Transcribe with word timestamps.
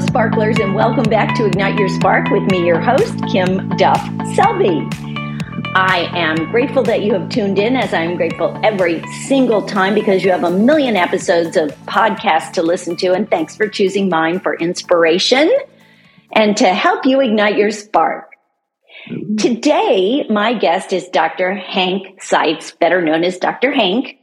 Sparklers, 0.00 0.58
and 0.58 0.74
welcome 0.74 1.04
back 1.04 1.36
to 1.36 1.46
Ignite 1.46 1.78
Your 1.78 1.88
Spark 1.88 2.28
with 2.30 2.42
me, 2.50 2.66
your 2.66 2.80
host, 2.80 3.14
Kim 3.30 3.68
Duff 3.76 4.00
Selby. 4.34 4.88
I 5.76 6.08
am 6.14 6.50
grateful 6.50 6.82
that 6.84 7.02
you 7.02 7.12
have 7.14 7.28
tuned 7.28 7.58
in, 7.58 7.76
as 7.76 7.92
I'm 7.92 8.16
grateful 8.16 8.58
every 8.62 9.02
single 9.26 9.62
time 9.62 9.94
because 9.94 10.24
you 10.24 10.30
have 10.30 10.44
a 10.44 10.50
million 10.50 10.96
episodes 10.96 11.56
of 11.56 11.70
podcasts 11.86 12.52
to 12.52 12.62
listen 12.62 12.96
to. 12.96 13.12
And 13.12 13.28
thanks 13.28 13.56
for 13.56 13.68
choosing 13.68 14.08
mine 14.08 14.40
for 14.40 14.54
inspiration 14.56 15.52
and 16.32 16.56
to 16.56 16.68
help 16.72 17.06
you 17.06 17.20
ignite 17.20 17.56
your 17.56 17.70
spark. 17.70 18.30
Today, 19.38 20.26
my 20.28 20.54
guest 20.54 20.92
is 20.92 21.08
Dr. 21.08 21.54
Hank 21.54 22.22
Seitz, 22.22 22.72
better 22.72 23.02
known 23.02 23.24
as 23.24 23.38
Dr. 23.38 23.72
Hank, 23.72 24.16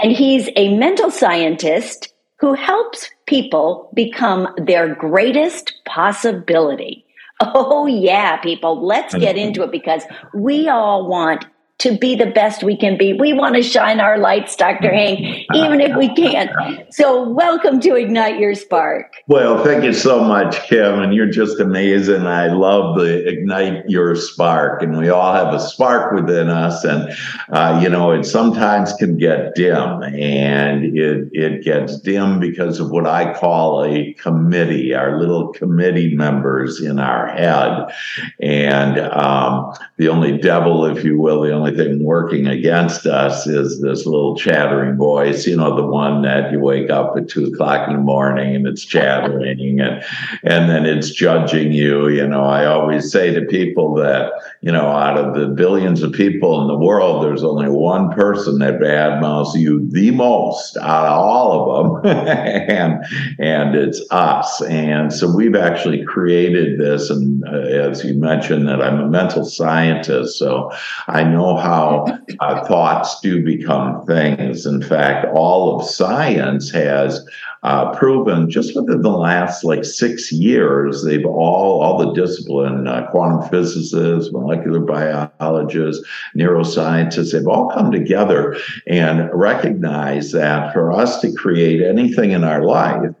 and 0.00 0.12
he's 0.12 0.48
a 0.56 0.76
mental 0.76 1.10
scientist 1.10 2.12
who 2.40 2.54
helps 2.54 3.10
people 3.28 3.90
become 3.94 4.48
their 4.56 4.94
greatest 4.94 5.74
possibility. 5.84 7.04
Oh, 7.40 7.86
yeah, 7.86 8.38
people, 8.38 8.84
let's 8.84 9.14
get 9.14 9.36
into 9.36 9.62
it 9.62 9.70
because 9.70 10.02
we 10.34 10.68
all 10.68 11.06
want 11.06 11.44
to 11.78 11.96
be 11.96 12.16
the 12.16 12.26
best 12.26 12.64
we 12.64 12.76
can 12.76 12.98
be. 12.98 13.12
We 13.12 13.32
want 13.32 13.54
to 13.54 13.62
shine 13.62 14.00
our 14.00 14.18
lights, 14.18 14.56
Dr. 14.56 14.92
Hank, 14.92 15.46
even 15.54 15.80
if 15.80 15.96
we 15.96 16.12
can't. 16.12 16.50
So, 16.92 17.28
welcome 17.28 17.78
to 17.80 17.94
Ignite 17.94 18.40
Your 18.40 18.56
Spark. 18.56 19.14
Well, 19.28 19.62
thank 19.62 19.84
you 19.84 19.92
so 19.92 20.24
much, 20.24 20.60
Kim. 20.64 20.98
And 20.98 21.14
you're 21.14 21.30
just 21.30 21.60
amazing. 21.60 22.26
I 22.26 22.48
love 22.48 22.96
the 22.96 23.28
Ignite 23.28 23.88
Your 23.88 24.16
Spark. 24.16 24.82
And 24.82 24.98
we 24.98 25.08
all 25.08 25.32
have 25.32 25.54
a 25.54 25.60
spark 25.60 26.12
within 26.14 26.48
us. 26.48 26.82
And, 26.82 27.12
uh, 27.50 27.78
you 27.80 27.88
know, 27.88 28.10
it 28.10 28.24
sometimes 28.24 28.92
can 28.94 29.16
get 29.16 29.54
dim. 29.54 30.02
And 30.02 30.96
it, 30.98 31.28
it 31.32 31.62
gets 31.62 32.00
dim 32.00 32.40
because 32.40 32.80
of 32.80 32.90
what 32.90 33.06
I 33.06 33.34
call 33.34 33.84
a 33.84 34.14
committee, 34.14 34.94
our 34.94 35.20
little 35.20 35.52
committee 35.52 36.16
members 36.16 36.80
in 36.80 36.98
our 36.98 37.28
head. 37.28 37.92
And 38.40 38.98
um, 38.98 39.74
the 39.96 40.08
only 40.08 40.38
devil, 40.38 40.84
if 40.84 41.04
you 41.04 41.20
will, 41.20 41.42
the 41.42 41.52
only 41.52 41.67
only 41.68 41.84
thing 41.84 42.04
working 42.04 42.46
against 42.46 43.06
us 43.06 43.46
is 43.46 43.80
this 43.80 44.06
little 44.06 44.36
chattering 44.36 44.96
voice, 44.96 45.46
you 45.46 45.56
know, 45.56 45.76
the 45.76 45.86
one 45.86 46.22
that 46.22 46.50
you 46.52 46.60
wake 46.60 46.90
up 46.90 47.16
at 47.16 47.28
two 47.28 47.46
o'clock 47.46 47.88
in 47.88 47.96
the 47.96 48.02
morning 48.02 48.54
and 48.54 48.66
it's 48.66 48.84
chattering 48.84 49.80
and 49.80 50.02
and 50.44 50.70
then 50.70 50.86
it's 50.86 51.10
judging 51.10 51.72
you. 51.72 52.08
You 52.08 52.26
know, 52.26 52.44
I 52.44 52.66
always 52.66 53.10
say 53.10 53.34
to 53.34 53.42
people 53.42 53.94
that, 53.94 54.32
you 54.62 54.72
know, 54.72 54.86
out 54.86 55.18
of 55.18 55.34
the 55.34 55.48
billions 55.48 56.02
of 56.02 56.12
people 56.12 56.60
in 56.62 56.68
the 56.68 56.78
world, 56.78 57.24
there's 57.24 57.44
only 57.44 57.68
one 57.68 58.10
person 58.10 58.58
that 58.58 58.80
badmouths 58.80 59.54
you 59.54 59.88
the 59.90 60.10
most 60.10 60.76
out 60.78 61.06
of 61.06 61.12
all 61.12 61.96
of 61.96 62.02
them. 62.02 62.16
and 62.16 63.04
and 63.38 63.74
it's 63.74 64.02
us. 64.10 64.62
And 64.62 65.12
so 65.12 65.34
we've 65.34 65.56
actually 65.56 66.04
created 66.04 66.78
this. 66.78 67.10
And 67.10 67.44
uh, 67.46 67.58
as 67.58 68.04
you 68.04 68.14
mentioned, 68.14 68.68
that 68.68 68.80
I'm 68.80 69.00
a 69.00 69.08
mental 69.08 69.44
scientist. 69.44 70.38
So 70.38 70.70
I 71.06 71.24
know 71.24 71.57
how 71.58 72.06
uh, 72.40 72.64
thoughts 72.64 73.20
do 73.20 73.44
become 73.44 74.04
things. 74.06 74.66
In 74.66 74.82
fact, 74.82 75.26
all 75.34 75.78
of 75.78 75.86
science 75.86 76.70
has 76.70 77.26
uh, 77.62 77.92
proven 77.94 78.48
just 78.48 78.76
within 78.76 79.02
the 79.02 79.10
last 79.10 79.64
like 79.64 79.84
six 79.84 80.30
years, 80.30 81.04
they've 81.04 81.26
all, 81.26 81.82
all 81.82 81.98
the 81.98 82.12
discipline, 82.12 82.86
uh, 82.86 83.06
quantum 83.10 83.48
physicists, 83.50 84.32
molecular 84.32 84.80
biologists, 84.80 86.06
neuroscientists, 86.36 87.32
they've 87.32 87.48
all 87.48 87.68
come 87.70 87.90
together 87.90 88.56
and 88.86 89.28
recognize 89.32 90.32
that 90.32 90.72
for 90.72 90.92
us 90.92 91.20
to 91.20 91.32
create 91.32 91.82
anything 91.82 92.30
in 92.30 92.44
our 92.44 92.64
life, 92.64 93.12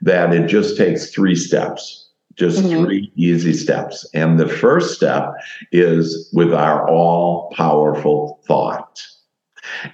that 0.00 0.32
it 0.32 0.46
just 0.46 0.76
takes 0.76 1.10
three 1.10 1.34
steps 1.34 2.03
just 2.36 2.62
mm-hmm. 2.62 2.84
three 2.84 3.12
easy 3.14 3.52
steps. 3.52 4.06
And 4.14 4.38
the 4.38 4.48
first 4.48 4.94
step 4.94 5.32
is 5.72 6.30
with 6.32 6.52
our 6.52 6.88
all 6.88 7.52
powerful 7.56 8.40
thought. 8.46 9.00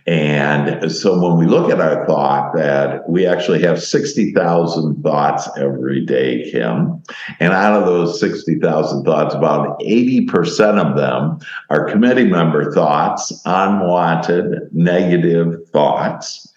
And 0.06 0.90
so 0.90 1.18
when 1.18 1.38
we 1.38 1.46
look 1.46 1.70
at 1.70 1.80
our 1.80 2.06
thought, 2.06 2.54
that 2.54 3.08
we 3.08 3.26
actually 3.26 3.62
have 3.62 3.82
60,000 3.82 5.02
thoughts 5.02 5.48
every 5.56 6.04
day, 6.04 6.50
Kim. 6.50 7.02
And 7.38 7.52
out 7.52 7.80
of 7.80 7.86
those 7.86 8.18
60,000 8.20 9.04
thoughts, 9.04 9.34
about 9.34 9.78
80% 9.80 10.84
of 10.84 10.96
them 10.96 11.38
are 11.70 11.88
committee 11.90 12.24
member 12.24 12.72
thoughts, 12.72 13.40
unwanted 13.44 14.68
negative 14.72 15.68
thoughts. 15.68 16.49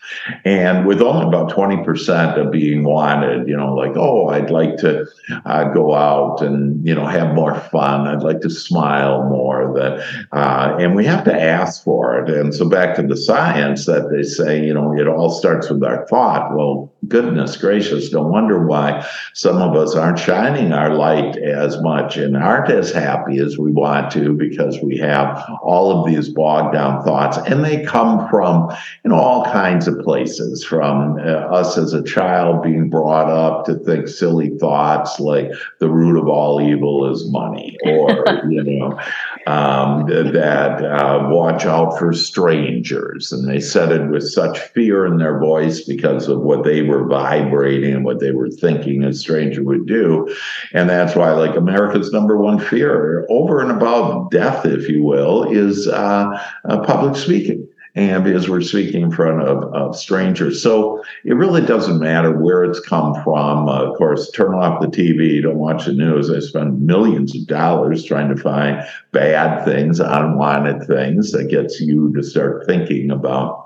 And 0.45 0.85
with 0.85 1.01
only 1.01 1.25
about 1.25 1.51
20% 1.51 2.37
of 2.37 2.51
being 2.51 2.83
wanted, 2.83 3.47
you 3.47 3.55
know, 3.55 3.73
like, 3.73 3.95
oh, 3.95 4.27
I'd 4.27 4.49
like 4.49 4.77
to 4.77 5.05
uh, 5.45 5.65
go 5.73 5.93
out 5.95 6.41
and, 6.41 6.85
you 6.85 6.93
know, 6.93 7.05
have 7.05 7.33
more 7.33 7.55
fun. 7.55 8.07
I'd 8.07 8.23
like 8.23 8.41
to 8.41 8.49
smile 8.49 9.29
more. 9.29 9.73
That, 9.73 10.05
uh, 10.31 10.77
and 10.79 10.95
we 10.95 11.05
have 11.05 11.23
to 11.25 11.33
ask 11.33 11.83
for 11.83 12.19
it. 12.19 12.29
And 12.29 12.53
so 12.53 12.67
back 12.67 12.95
to 12.95 13.03
the 13.03 13.17
science 13.17 13.85
that 13.85 14.09
they 14.09 14.23
say, 14.23 14.65
you 14.65 14.73
know, 14.73 14.93
it 14.93 15.07
all 15.07 15.29
starts 15.29 15.69
with 15.69 15.83
our 15.83 16.05
thought. 16.07 16.55
Well, 16.55 16.91
goodness 17.07 17.57
gracious, 17.57 18.11
no 18.13 18.23
wonder 18.23 18.65
why 18.65 19.05
some 19.33 19.61
of 19.61 19.75
us 19.75 19.95
aren't 19.95 20.19
shining 20.19 20.71
our 20.71 20.93
light 20.93 21.37
as 21.37 21.81
much 21.81 22.17
and 22.17 22.37
aren't 22.37 22.71
as 22.71 22.91
happy 22.91 23.39
as 23.39 23.57
we 23.57 23.71
want 23.71 24.11
to 24.11 24.33
because 24.33 24.79
we 24.81 24.97
have 24.97 25.43
all 25.61 25.91
of 25.91 26.07
these 26.07 26.29
bogged 26.29 26.73
down 26.73 27.03
thoughts. 27.03 27.37
And 27.37 27.63
they 27.63 27.83
come 27.83 28.29
from, 28.29 28.69
you 29.03 29.09
know, 29.09 29.17
all 29.17 29.45
kinds 29.45 29.87
of 29.87 29.92
places, 30.01 30.63
from 30.63 31.17
uh, 31.17 31.21
us 31.21 31.77
as 31.77 31.93
a 31.93 32.03
child 32.03 32.63
being 32.63 32.89
brought 32.89 33.29
up 33.29 33.65
to 33.65 33.75
think 33.75 34.07
silly 34.07 34.49
thoughts 34.57 35.19
like 35.19 35.51
the 35.79 35.89
root 35.89 36.19
of 36.19 36.27
all 36.27 36.61
evil 36.61 37.11
is 37.11 37.29
money, 37.29 37.77
or, 37.83 38.23
you 38.49 38.63
know, 38.63 38.99
um, 39.47 40.05
that 40.07 40.83
uh, 40.83 41.27
watch 41.29 41.65
out 41.65 41.97
for 41.97 42.13
strangers. 42.13 43.31
And 43.31 43.47
they 43.47 43.59
said 43.59 43.91
it 43.91 44.09
with 44.09 44.27
such 44.29 44.57
fear 44.57 45.05
in 45.05 45.17
their 45.17 45.39
voice 45.39 45.81
because 45.81 46.27
of 46.27 46.41
what 46.41 46.63
they 46.63 46.81
were 46.81 47.05
vibrating 47.05 47.93
and 47.93 48.05
what 48.05 48.19
they 48.19 48.31
were 48.31 48.49
thinking 48.49 49.03
a 49.03 49.13
stranger 49.13 49.63
would 49.63 49.85
do. 49.85 50.33
And 50.73 50.89
that's 50.89 51.15
why, 51.15 51.31
like, 51.31 51.55
America's 51.55 52.11
number 52.11 52.37
one 52.37 52.59
fear, 52.59 53.25
over 53.29 53.59
and 53.59 53.71
above 53.71 54.31
death, 54.31 54.65
if 54.65 54.87
you 54.87 55.03
will, 55.03 55.43
is 55.51 55.87
uh, 55.87 56.41
uh, 56.65 56.79
public 56.85 57.15
speaking 57.15 57.67
and 57.95 58.23
because 58.23 58.49
we're 58.49 58.61
speaking 58.61 59.03
in 59.03 59.11
front 59.11 59.41
of, 59.41 59.63
of 59.73 59.95
strangers. 59.95 60.63
So 60.63 61.03
it 61.25 61.33
really 61.33 61.61
doesn't 61.61 61.99
matter 61.99 62.31
where 62.31 62.63
it's 62.63 62.79
come 62.79 63.13
from. 63.23 63.69
Uh, 63.69 63.83
of 63.83 63.97
course, 63.97 64.31
turn 64.31 64.55
off 64.55 64.81
the 64.81 64.87
TV, 64.87 65.41
don't 65.41 65.57
watch 65.57 65.85
the 65.85 65.93
news. 65.93 66.29
I 66.31 66.39
spend 66.39 66.81
millions 66.81 67.35
of 67.35 67.45
dollars 67.45 68.03
trying 68.03 68.35
to 68.35 68.41
find 68.41 68.83
bad 69.11 69.63
things, 69.63 69.99
unwanted 69.99 70.87
things 70.87 71.31
that 71.33 71.49
gets 71.49 71.79
you 71.79 72.11
to 72.13 72.23
start 72.23 72.65
thinking 72.65 73.11
about 73.11 73.62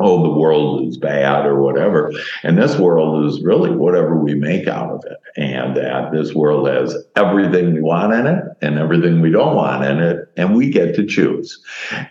oh, 0.00 0.22
the 0.22 0.38
world 0.38 0.86
is 0.86 0.96
bad 0.96 1.44
or 1.44 1.60
whatever. 1.60 2.12
And 2.42 2.56
this 2.56 2.78
world 2.78 3.26
is 3.26 3.42
really 3.42 3.70
whatever 3.70 4.16
we 4.16 4.34
make 4.34 4.68
out 4.68 4.90
of 4.90 5.04
it. 5.04 5.18
And 5.36 5.76
that 5.76 6.12
this 6.12 6.34
world 6.34 6.68
has 6.68 6.96
everything 7.16 7.74
we 7.74 7.80
want 7.80 8.12
in 8.12 8.26
it 8.26 8.44
and 8.62 8.78
everything 8.78 9.20
we 9.20 9.30
don't 9.30 9.56
want 9.56 9.84
in 9.84 10.00
it, 10.00 10.28
and 10.36 10.56
we 10.56 10.70
get 10.70 10.94
to 10.96 11.06
choose. 11.06 11.60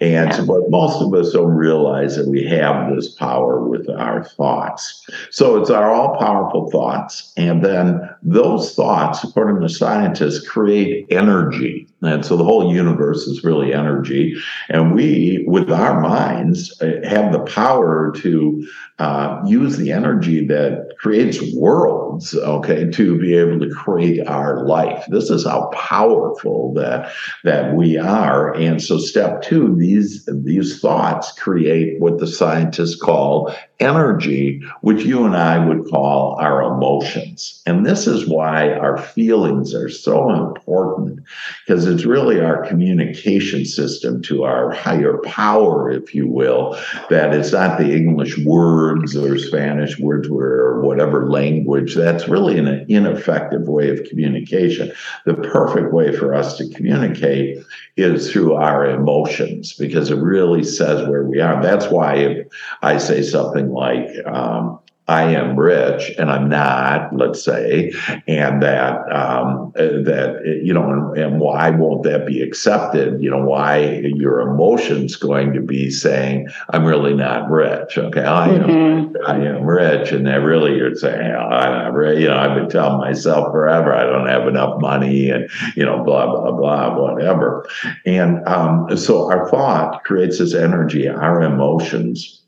And 0.02 0.32
yeah. 0.32 0.46
but 0.46 0.70
most 0.70 1.02
of 1.02 1.14
us 1.14 1.32
don't 1.32 1.52
realize 1.52 2.16
that 2.18 2.28
we 2.28 2.44
have 2.46 2.94
this 2.94 3.14
power 3.14 3.68
with 3.68 3.90
our 3.90 4.24
thoughts. 4.24 5.06
So 5.32 5.62
it's 5.62 5.70
our 5.70 5.92
all 5.92 6.18
powerful 6.18 6.70
thoughts. 6.72 7.34
And 7.38 7.64
then 7.64 8.10
those 8.24 8.74
thoughts, 8.76 9.24
according 9.24 9.62
to 9.62 9.74
scientists, 9.74 10.48
create 10.48 11.06
energy. 11.10 11.88
And 12.02 12.26
so 12.26 12.38
the 12.38 12.44
whole 12.44 12.74
universe 12.74 13.24
is 13.28 13.44
really 13.44 13.74
energy. 13.74 14.36
And 14.70 14.94
we, 14.94 15.44
with 15.48 15.72
our 15.72 16.00
minds, 16.00 16.80
uh, 16.82 17.00
have 17.08 17.32
the 17.32 17.40
power 17.40 18.12
to 18.18 18.68
uh, 19.00 19.42
use 19.46 19.78
the 19.78 19.92
energy 19.92 20.46
that 20.48 20.90
creates 21.00 21.40
worlds, 21.56 22.36
okay, 22.36 22.90
to 22.92 23.18
be 23.20 23.36
able 23.36 23.60
to 23.60 23.70
create 23.70 24.28
our 24.28 24.66
life. 24.66 25.06
This 25.10 25.30
is 25.30 25.46
how 25.46 25.68
powerful 25.74 26.74
that 26.76 27.12
that 27.44 27.76
we 27.76 27.98
are. 27.98 28.56
And 28.56 28.82
so, 28.82 28.98
step 28.98 29.42
two, 29.42 29.76
these 29.76 30.28
these 30.44 30.80
thoughts 30.80 31.32
create 31.34 32.00
what 32.00 32.18
the 32.18 32.28
scientists 32.28 32.96
call 32.96 33.54
energy, 33.80 34.62
which 34.82 35.04
you 35.04 35.26
and 35.26 35.36
I 35.36 35.64
would 35.64 35.90
call 35.90 36.36
our 36.40 36.62
emotions. 36.74 37.62
And 37.66 37.86
this 37.86 38.08
is 38.08 38.28
why 38.28 38.72
our 38.72 38.98
feelings 38.98 39.74
are 39.76 39.90
so 39.90 40.30
important 40.32 41.22
because 41.66 41.86
it's 41.86 42.06
really 42.06 42.42
our 42.42 42.66
communication 42.66 43.66
system 43.66 44.22
to 44.24 44.44
our 44.44 44.72
higher 44.72 45.20
power, 45.20 45.92
if 45.92 46.16
you 46.16 46.28
will, 46.28 46.78
that 47.10 47.34
it's 47.34 47.52
not 47.52 47.78
the 47.78 47.96
English 47.96 48.38
words 48.40 49.16
or 49.16 49.38
Spanish 49.38 50.00
words 50.00 50.28
or 50.28 50.82
whatever 50.82 51.30
language. 51.30 51.96
That's 51.96 52.28
really 52.28 52.58
an 52.58 52.86
ineffective 52.90 53.68
way 53.68 53.90
of 53.90 54.04
communication. 54.10 54.92
The 55.26 55.36
perfect 55.36 55.94
way 55.94 56.16
for 56.16 56.34
us 56.34 56.58
to 56.58 56.70
communicate 56.70 57.64
is 57.96 58.32
through 58.32 58.54
our 58.54 58.88
emotions 58.88 59.74
because 59.74 60.12
it 60.12 60.18
really 60.18 60.64
says 60.64 61.08
where 61.08 61.24
we 61.24 61.40
are. 61.40 61.62
That's 61.62 61.88
why 61.88 62.16
if 62.16 62.48
I 62.82 62.98
say 62.98 63.24
something 63.24 63.67
like, 63.72 64.10
um, 64.26 64.80
I 65.10 65.24
am 65.24 65.58
rich 65.58 66.14
and 66.18 66.30
I'm 66.30 66.50
not, 66.50 67.16
let's 67.16 67.42
say, 67.42 67.94
and 68.28 68.62
that 68.62 69.10
um, 69.10 69.72
that 69.76 70.42
you 70.62 70.74
know, 70.74 70.92
and, 70.92 71.18
and, 71.18 71.40
why 71.40 71.70
won't 71.70 72.04
that 72.04 72.26
be 72.26 72.42
accepted? 72.42 73.22
You 73.22 73.30
know, 73.30 73.46
why 73.46 74.02
your 74.04 74.42
emotions 74.42 75.16
going 75.16 75.54
to 75.54 75.62
be 75.62 75.90
saying 75.92 76.50
I'm 76.72 76.84
really 76.84 77.14
not 77.14 77.50
rich? 77.50 77.98
Okay, 77.98 78.24
I 78.24 78.50
am, 78.50 78.64
mm-hmm. 78.64 79.16
I 79.26 79.36
am 79.46 79.64
rich, 79.64 80.12
and 80.12 80.28
that 80.28 80.42
really 80.42 80.76
you're 80.76 80.96
saying 80.96 81.32
oh, 81.32 81.40
I'm 81.40 81.72
not 81.72 81.94
rich. 81.94 82.20
You 82.20 82.28
know, 82.28 82.38
I've 82.38 82.56
been 82.56 82.70
telling 82.70 82.98
myself 82.98 83.54
forever 83.54 83.96
I 83.96 84.04
don't 84.04 84.28
have 84.28 84.46
enough 84.46 84.82
money, 84.82 85.30
and 85.30 85.50
you 85.78 85.86
know, 85.86 86.04
blah 86.04 86.26
blah 86.26 86.52
blah, 86.52 87.00
whatever. 87.00 87.66
And 88.06 88.46
um, 88.46 88.98
so 88.98 89.32
our 89.32 89.50
thought 89.50 90.04
creates 90.04 90.40
this 90.40 90.54
energy, 90.54 91.08
our 91.08 91.42
emotions 91.42 92.44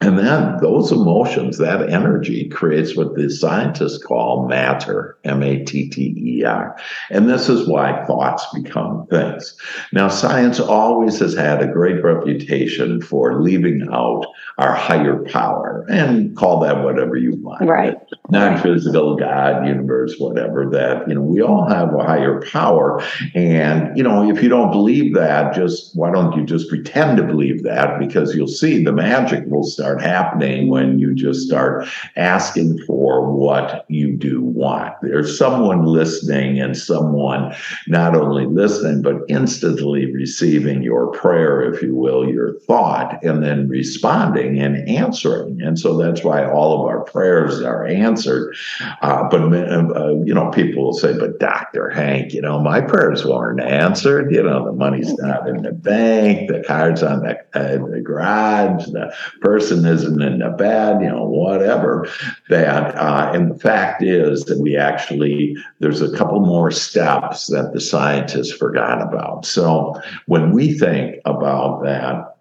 and 0.00 0.18
then 0.18 0.58
those 0.60 0.92
emotions, 0.92 1.56
that 1.58 1.88
energy 1.88 2.48
creates 2.50 2.94
what 2.94 3.14
the 3.14 3.30
scientists 3.30 4.02
call 4.04 4.46
matter, 4.46 5.16
M 5.24 5.42
A 5.42 5.64
T 5.64 5.88
T 5.88 6.14
E 6.18 6.44
R. 6.44 6.76
And 7.10 7.28
this 7.28 7.48
is 7.48 7.66
why 7.66 8.04
thoughts 8.04 8.44
become 8.52 9.06
things. 9.06 9.56
Now, 9.92 10.08
science 10.08 10.60
always 10.60 11.20
has 11.20 11.34
had 11.34 11.62
a 11.62 11.72
great 11.72 12.04
reputation 12.04 13.00
for 13.00 13.40
leaving 13.40 13.88
out 13.92 14.26
our 14.58 14.74
higher 14.74 15.24
power 15.24 15.86
and 15.88 16.36
call 16.36 16.60
that 16.60 16.84
whatever 16.84 17.16
you 17.16 17.36
want. 17.36 17.66
Right. 17.66 17.96
Non 18.28 18.60
physical, 18.60 19.16
God, 19.16 19.66
universe, 19.66 20.16
whatever, 20.18 20.68
that, 20.70 21.08
you 21.08 21.14
know, 21.14 21.22
we 21.22 21.40
all 21.40 21.66
have 21.68 21.94
a 21.94 22.04
higher 22.04 22.42
power. 22.42 23.02
And, 23.34 23.96
you 23.96 24.02
know, 24.02 24.28
if 24.28 24.42
you 24.42 24.50
don't 24.50 24.70
believe 24.70 25.14
that, 25.14 25.54
just 25.54 25.96
why 25.96 26.10
don't 26.10 26.36
you 26.36 26.44
just 26.44 26.68
pretend 26.68 27.16
to 27.16 27.22
believe 27.22 27.62
that? 27.62 27.98
Because 27.98 28.34
you'll 28.34 28.48
see 28.48 28.84
the 28.84 28.92
magic 28.92 29.44
will 29.46 29.64
start 29.64 29.83
start 29.84 30.00
happening 30.00 30.70
when 30.70 30.98
you 30.98 31.14
just 31.14 31.46
start 31.46 31.86
asking 32.16 32.78
for 32.86 33.30
what 33.30 33.84
you 33.88 34.16
do 34.16 34.40
want. 34.40 34.94
There's 35.02 35.38
someone 35.38 35.84
listening 35.84 36.58
and 36.58 36.74
someone 36.74 37.54
not 37.86 38.16
only 38.16 38.46
listening, 38.46 39.02
but 39.02 39.20
instantly 39.28 40.10
receiving 40.10 40.82
your 40.82 41.08
prayer, 41.08 41.60
if 41.70 41.82
you 41.82 41.94
will, 41.94 42.26
your 42.26 42.58
thought, 42.60 43.22
and 43.22 43.44
then 43.44 43.68
responding 43.68 44.58
and 44.58 44.88
answering. 44.88 45.60
And 45.60 45.78
so 45.78 45.98
that's 45.98 46.24
why 46.24 46.50
all 46.50 46.80
of 46.80 46.86
our 46.86 47.02
prayers 47.02 47.60
are 47.60 47.84
answered. 47.84 48.56
Uh, 49.02 49.28
but, 49.28 49.42
uh, 49.42 50.14
you 50.24 50.32
know, 50.32 50.50
people 50.50 50.84
will 50.84 50.94
say, 50.94 51.12
but 51.18 51.38
Dr. 51.40 51.90
Hank, 51.90 52.32
you 52.32 52.40
know, 52.40 52.58
my 52.58 52.80
prayers 52.80 53.26
weren't 53.26 53.60
answered. 53.60 54.32
You 54.32 54.44
know, 54.44 54.64
the 54.64 54.72
money's 54.72 55.12
not 55.18 55.46
in 55.46 55.60
the 55.62 55.72
bank, 55.72 56.48
the 56.48 56.64
car's 56.66 57.02
on 57.02 57.20
the, 57.20 57.38
uh, 57.52 57.84
the 57.86 58.00
garage, 58.00 58.86
the 58.86 59.14
person 59.42 59.73
isn't 59.82 60.20
in 60.20 60.42
a 60.42 60.50
bad, 60.50 61.00
you 61.02 61.08
know, 61.08 61.24
whatever. 61.24 62.08
That 62.48 62.94
uh, 62.96 63.32
and 63.34 63.50
the 63.50 63.58
fact 63.58 64.02
is 64.02 64.44
that 64.44 64.60
we 64.60 64.76
actually 64.76 65.56
there's 65.80 66.02
a 66.02 66.14
couple 66.16 66.40
more 66.40 66.70
steps 66.70 67.46
that 67.48 67.72
the 67.72 67.80
scientists 67.80 68.52
forgot 68.52 69.00
about. 69.00 69.46
So 69.46 70.00
when 70.26 70.52
we 70.52 70.78
think 70.78 71.16
about 71.24 71.82
that, 71.82 72.33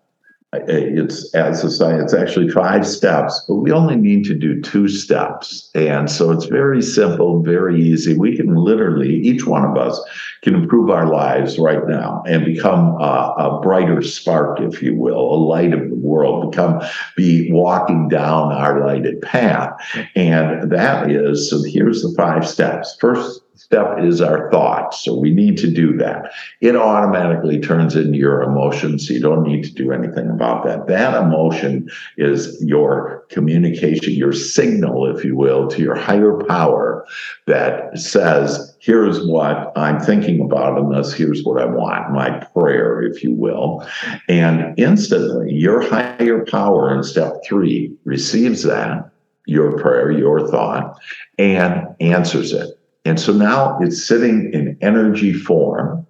it's 0.67 1.33
as 1.33 1.63
a 1.63 1.69
science, 1.69 2.13
it's 2.13 2.21
actually 2.21 2.49
five 2.49 2.85
steps, 2.87 3.43
but 3.47 3.55
we 3.55 3.71
only 3.71 3.95
need 3.95 4.25
to 4.25 4.35
do 4.35 4.61
two 4.61 4.87
steps. 4.87 5.69
And 5.75 6.09
so 6.09 6.31
it's 6.31 6.45
very 6.45 6.81
simple, 6.81 7.41
very 7.41 7.81
easy. 7.81 8.17
We 8.17 8.35
can 8.35 8.55
literally, 8.55 9.15
each 9.15 9.45
one 9.45 9.65
of 9.65 9.77
us 9.77 9.99
can 10.41 10.55
improve 10.55 10.89
our 10.89 11.07
lives 11.07 11.57
right 11.57 11.87
now 11.87 12.23
and 12.27 12.45
become 12.45 13.01
a, 13.01 13.33
a 13.37 13.59
brighter 13.61 14.01
spark, 14.01 14.59
if 14.59 14.81
you 14.81 14.95
will, 14.95 15.33
a 15.33 15.39
light 15.39 15.73
of 15.73 15.89
the 15.89 15.95
world, 15.95 16.51
become, 16.51 16.81
be 17.15 17.51
walking 17.51 18.09
down 18.09 18.51
our 18.51 18.85
lighted 18.85 19.21
path. 19.21 19.71
And 20.15 20.71
that 20.71 21.09
is, 21.09 21.49
so 21.49 21.63
here's 21.63 22.01
the 22.01 22.13
five 22.17 22.47
steps. 22.47 22.97
First, 22.99 23.42
step 23.55 23.99
is 23.99 24.19
our 24.21 24.49
thoughts. 24.51 25.03
So 25.03 25.15
we 25.15 25.31
need 25.31 25.57
to 25.59 25.71
do 25.71 25.95
that. 25.97 26.31
It 26.61 26.75
automatically 26.75 27.59
turns 27.59 27.95
into 27.95 28.17
your 28.17 28.41
emotion. 28.41 28.97
So 28.97 29.13
you 29.13 29.19
don't 29.19 29.43
need 29.43 29.63
to 29.63 29.71
do 29.71 29.91
anything 29.91 30.29
about 30.29 30.65
that. 30.65 30.87
That 30.87 31.21
emotion 31.21 31.89
is 32.17 32.57
your 32.63 33.25
communication, 33.29 34.13
your 34.13 34.33
signal, 34.33 35.15
if 35.15 35.23
you 35.23 35.35
will, 35.35 35.67
to 35.67 35.81
your 35.81 35.95
higher 35.95 36.37
power 36.47 37.05
that 37.45 37.97
says, 37.97 38.75
here's 38.79 39.25
what 39.27 39.71
I'm 39.77 39.99
thinking 39.99 40.41
about 40.41 40.77
in 40.79 40.89
this. 40.89 41.13
Here's 41.13 41.43
what 41.43 41.61
I 41.61 41.65
want, 41.65 42.11
my 42.11 42.43
prayer, 42.55 43.01
if 43.01 43.23
you 43.23 43.33
will. 43.33 43.87
And 44.27 44.77
instantly 44.79 45.53
your 45.53 45.81
higher 45.81 46.43
power 46.45 46.95
in 46.95 47.03
step 47.03 47.33
three 47.45 47.95
receives 48.03 48.63
that, 48.63 49.11
your 49.45 49.77
prayer, 49.77 50.11
your 50.11 50.47
thought, 50.47 50.97
and 51.37 51.95
answers 51.99 52.53
it 52.53 52.79
and 53.05 53.19
so 53.19 53.33
now 53.33 53.77
it's 53.81 54.05
sitting 54.05 54.53
in 54.53 54.77
energy 54.81 55.33
form 55.33 56.05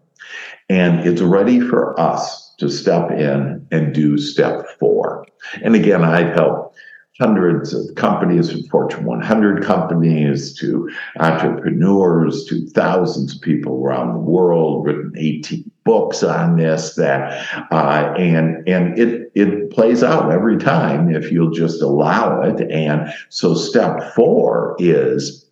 and 0.69 0.99
it's 1.01 1.21
ready 1.21 1.59
for 1.59 1.99
us 1.99 2.53
to 2.59 2.69
step 2.69 3.11
in 3.11 3.65
and 3.71 3.93
do 3.93 4.17
step 4.17 4.65
four. 4.79 5.25
And 5.61 5.75
again, 5.75 6.03
I've 6.03 6.33
helped 6.33 6.77
hundreds 7.19 7.73
of 7.73 7.95
companies 7.95 8.51
from 8.51 8.63
Fortune 8.63 9.05
100 9.05 9.63
companies 9.63 10.57
to 10.59 10.89
entrepreneurs 11.19 12.45
to 12.45 12.67
thousands 12.69 13.35
of 13.35 13.41
people 13.41 13.83
around 13.83 14.13
the 14.13 14.19
world, 14.19 14.85
written 14.85 15.13
18 15.15 15.69
books 15.83 16.23
on 16.23 16.57
this, 16.57 16.95
that, 16.95 17.47
uh, 17.71 18.13
and, 18.17 18.67
and 18.67 18.97
it, 18.97 19.31
it 19.35 19.69
plays 19.69 20.01
out 20.01 20.31
every 20.31 20.57
time 20.57 21.13
if 21.13 21.31
you'll 21.31 21.51
just 21.51 21.81
allow 21.81 22.41
it. 22.41 22.71
And 22.71 23.13
so 23.29 23.53
step 23.53 24.13
four 24.15 24.75
is 24.79 25.42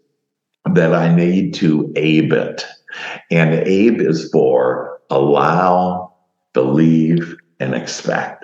that 0.76 0.94
I 0.94 1.14
need 1.14 1.54
to 1.56 1.92
ABE 1.96 2.34
it. 2.34 2.66
And 3.30 3.54
ABE 3.54 4.02
is 4.02 4.30
for 4.32 5.00
allow, 5.10 6.14
believe, 6.54 7.36
and 7.60 7.74
expect. 7.74 8.41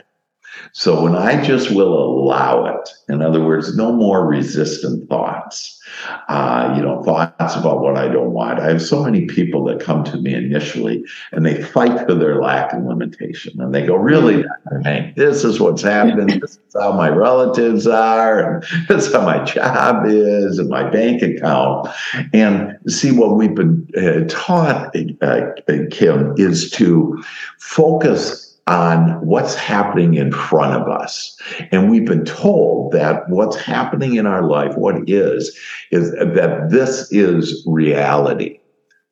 So 0.73 1.01
when 1.01 1.15
I 1.15 1.41
just 1.43 1.71
will 1.71 1.93
allow 1.93 2.65
it, 2.65 2.89
in 3.09 3.21
other 3.21 3.43
words, 3.43 3.75
no 3.75 3.91
more 3.91 4.25
resistant 4.27 5.09
thoughts, 5.09 5.79
uh, 6.27 6.73
you 6.75 6.81
know, 6.81 7.01
thoughts 7.03 7.55
about 7.55 7.81
what 7.81 7.97
I 7.97 8.07
don't 8.07 8.31
want. 8.31 8.59
I 8.59 8.69
have 8.69 8.81
so 8.81 9.03
many 9.03 9.25
people 9.25 9.63
that 9.65 9.79
come 9.79 10.03
to 10.05 10.17
me 10.17 10.33
initially 10.33 11.03
and 11.31 11.45
they 11.45 11.61
fight 11.61 12.05
for 12.05 12.13
their 12.13 12.41
lack 12.41 12.73
of 12.73 12.83
limitation. 12.83 13.59
And 13.59 13.73
they 13.73 13.85
go, 13.85 13.95
really, 13.95 14.43
Hank, 14.83 15.15
this 15.15 15.43
is 15.43 15.59
what's 15.59 15.81
happening. 15.81 16.39
This 16.39 16.51
is 16.51 16.75
how 16.79 16.91
my 16.93 17.09
relatives 17.09 17.87
are. 17.87 18.55
And 18.55 18.63
this 18.87 19.07
is 19.07 19.13
how 19.13 19.21
my 19.21 19.43
job 19.43 20.05
is 20.07 20.59
and 20.59 20.69
my 20.69 20.89
bank 20.89 21.21
account. 21.21 21.89
And 22.33 22.77
see, 22.87 23.11
what 23.11 23.35
we've 23.35 23.55
been 23.55 23.87
uh, 23.97 24.25
taught, 24.27 24.95
uh, 25.21 25.51
Kim, 25.91 26.33
is 26.37 26.69
to 26.71 27.23
focus 27.57 28.46
on 28.67 29.25
what's 29.25 29.55
happening 29.55 30.15
in 30.15 30.31
front 30.31 30.73
of 30.73 30.89
us. 30.89 31.39
And 31.71 31.89
we've 31.89 32.05
been 32.05 32.25
told 32.25 32.91
that 32.91 33.29
what's 33.29 33.55
happening 33.55 34.15
in 34.15 34.27
our 34.27 34.43
life, 34.43 34.75
what 34.75 35.09
is, 35.09 35.57
is 35.91 36.11
that 36.11 36.67
this 36.69 37.11
is 37.11 37.63
reality. 37.65 38.59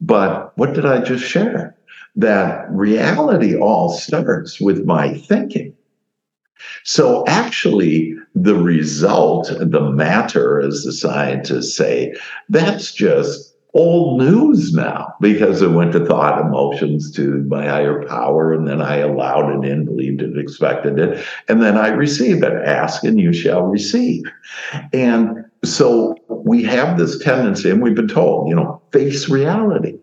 But 0.01 0.57
what 0.57 0.73
did 0.73 0.85
I 0.85 1.01
just 1.01 1.23
share? 1.23 1.75
That 2.17 2.69
reality 2.69 3.57
all 3.57 3.93
starts 3.93 4.59
with 4.59 4.85
my 4.85 5.13
thinking. 5.13 5.73
So 6.83 7.23
actually, 7.27 8.15
the 8.33 8.55
result, 8.55 9.51
the 9.59 9.91
matter, 9.91 10.59
as 10.59 10.83
the 10.83 10.91
scientists 10.91 11.75
say, 11.75 12.13
that's 12.49 12.93
just 12.93 13.44
old 13.75 14.21
news 14.21 14.73
now 14.73 15.13
because 15.19 15.61
it 15.61 15.71
went 15.71 15.91
to 15.91 16.05
thought, 16.05 16.39
emotions, 16.39 17.11
to 17.11 17.43
my 17.43 17.67
higher 17.67 18.05
power, 18.07 18.53
and 18.53 18.67
then 18.67 18.81
I 18.81 18.97
allowed 18.97 19.51
it 19.51 19.69
in, 19.69 19.85
believed 19.85 20.21
it, 20.21 20.37
expected 20.37 20.97
it, 20.97 21.23
and 21.49 21.61
then 21.61 21.77
I 21.77 21.89
receive 21.89 22.41
it. 22.41 22.53
Ask 22.53 23.03
and 23.03 23.19
you 23.19 23.33
shall 23.33 23.63
receive. 23.63 24.23
And 24.93 25.45
so 25.65 26.15
we 26.29 26.63
have 26.63 26.97
this 26.97 27.19
tendency, 27.19 27.69
and 27.69 27.81
we've 27.81 27.95
been 27.95 28.07
told, 28.07 28.49
you 28.49 28.55
know, 28.55 28.81
face 28.91 29.27
reality. 29.27 29.97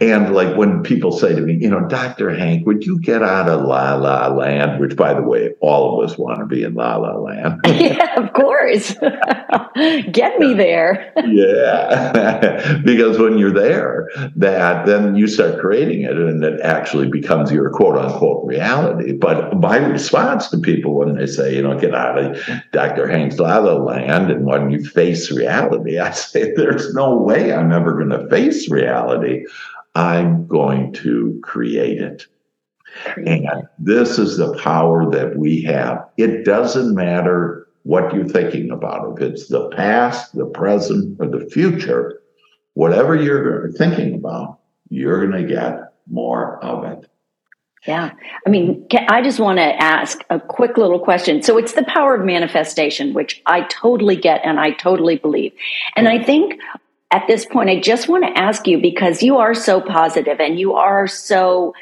And 0.00 0.32
like 0.32 0.56
when 0.56 0.82
people 0.82 1.10
say 1.10 1.34
to 1.34 1.40
me, 1.40 1.54
you 1.54 1.68
know, 1.68 1.80
Dr. 1.88 2.30
Hank, 2.30 2.64
would 2.66 2.84
you 2.84 3.00
get 3.00 3.22
out 3.22 3.48
of 3.48 3.64
La 3.64 3.94
La 3.94 4.28
Land? 4.28 4.80
Which, 4.80 4.94
by 4.94 5.14
the 5.14 5.22
way, 5.22 5.54
all 5.60 6.00
of 6.00 6.08
us 6.08 6.16
want 6.16 6.38
to 6.38 6.46
be 6.46 6.62
in 6.62 6.74
La 6.74 6.96
La 6.96 7.16
Land. 7.16 7.60
yeah, 7.66 8.20
of 8.20 8.32
course. 8.34 8.92
get 10.12 10.38
me 10.38 10.54
there. 10.54 11.12
yeah. 11.26 12.80
because 12.84 13.18
when 13.18 13.38
you're 13.38 13.52
there, 13.52 14.08
that 14.36 14.86
then 14.86 15.16
you 15.16 15.26
start 15.26 15.60
creating 15.60 16.02
it 16.02 16.12
and 16.12 16.44
it 16.44 16.60
actually 16.60 17.08
becomes 17.08 17.50
your 17.50 17.70
quote 17.70 17.96
unquote 17.96 18.46
reality. 18.46 19.12
But 19.12 19.56
my 19.58 19.78
response 19.78 20.48
to 20.50 20.58
people 20.58 20.94
when 20.94 21.16
they 21.16 21.26
say, 21.26 21.56
you 21.56 21.62
know, 21.62 21.78
get 21.78 21.94
out 21.94 22.18
of 22.18 22.38
Dr. 22.70 23.08
Hank's 23.08 23.40
La 23.40 23.58
La 23.58 23.74
Land 23.74 24.30
and 24.30 24.44
when 24.46 24.70
you 24.70 24.84
face 24.84 25.05
reality, 25.30 25.98
I 25.98 26.10
say, 26.10 26.52
there's 26.52 26.94
no 26.94 27.16
way 27.16 27.52
I'm 27.52 27.72
ever 27.72 27.94
going 27.94 28.10
to 28.10 28.28
face 28.28 28.70
reality. 28.70 29.44
I'm 29.94 30.46
going 30.46 30.92
to 30.94 31.40
create 31.42 32.00
it. 32.00 32.26
And 33.16 33.46
this 33.78 34.18
is 34.18 34.36
the 34.36 34.56
power 34.58 35.10
that 35.10 35.36
we 35.36 35.62
have. 35.62 36.08
It 36.16 36.44
doesn't 36.44 36.94
matter 36.94 37.66
what 37.82 38.12
you're 38.14 38.28
thinking 38.28 38.70
about. 38.70 39.16
If 39.16 39.22
it's 39.22 39.48
the 39.48 39.68
past, 39.70 40.34
the 40.34 40.46
present, 40.46 41.16
or 41.20 41.28
the 41.28 41.46
future, 41.50 42.20
whatever 42.74 43.14
you're 43.14 43.70
thinking 43.72 44.14
about, 44.14 44.58
you're 44.88 45.26
going 45.26 45.42
to 45.42 45.48
get 45.48 45.92
more 46.08 46.62
of 46.64 46.84
it. 46.84 47.08
Yeah. 47.86 48.12
I 48.46 48.50
mean, 48.50 48.86
I 49.08 49.22
just 49.22 49.38
want 49.38 49.58
to 49.58 49.82
ask 49.82 50.24
a 50.30 50.40
quick 50.40 50.76
little 50.76 50.98
question. 50.98 51.42
So 51.42 51.56
it's 51.56 51.74
the 51.74 51.84
power 51.84 52.16
of 52.16 52.24
manifestation, 52.24 53.14
which 53.14 53.40
I 53.46 53.62
totally 53.62 54.16
get 54.16 54.40
and 54.44 54.58
I 54.58 54.72
totally 54.72 55.16
believe. 55.16 55.52
And 55.94 56.08
I 56.08 56.22
think 56.22 56.58
at 57.12 57.26
this 57.28 57.46
point, 57.46 57.70
I 57.70 57.78
just 57.78 58.08
want 58.08 58.24
to 58.24 58.36
ask 58.36 58.66
you 58.66 58.80
because 58.80 59.22
you 59.22 59.36
are 59.36 59.54
so 59.54 59.80
positive 59.80 60.40
and 60.40 60.58
you 60.58 60.74
are 60.74 61.06
so 61.06 61.74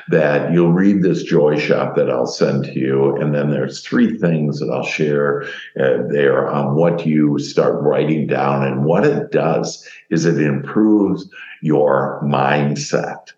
that 0.09 0.53
you'll 0.53 0.73
read 0.73 1.03
this 1.03 1.25
Joy 1.25 1.59
Shop 1.59 1.97
that 1.97 2.09
I'll 2.09 2.27
send 2.27 2.65
to 2.67 2.79
you. 2.79 3.17
And 3.17 3.35
then 3.35 3.51
there's 3.51 3.85
three 3.85 4.17
things 4.17 4.61
that 4.61 4.71
I'll 4.71 4.85
share 4.85 5.43
uh, 5.79 6.07
there 6.09 6.49
on 6.49 6.77
what 6.77 7.05
you 7.05 7.39
start 7.39 7.83
writing 7.83 8.29
down. 8.29 8.65
And 8.65 8.85
what 8.85 9.05
it 9.05 9.33
does 9.33 9.89
is 10.11 10.25
it 10.25 10.41
improves 10.41 11.29
your 11.63 12.21
mindset. 12.25 13.33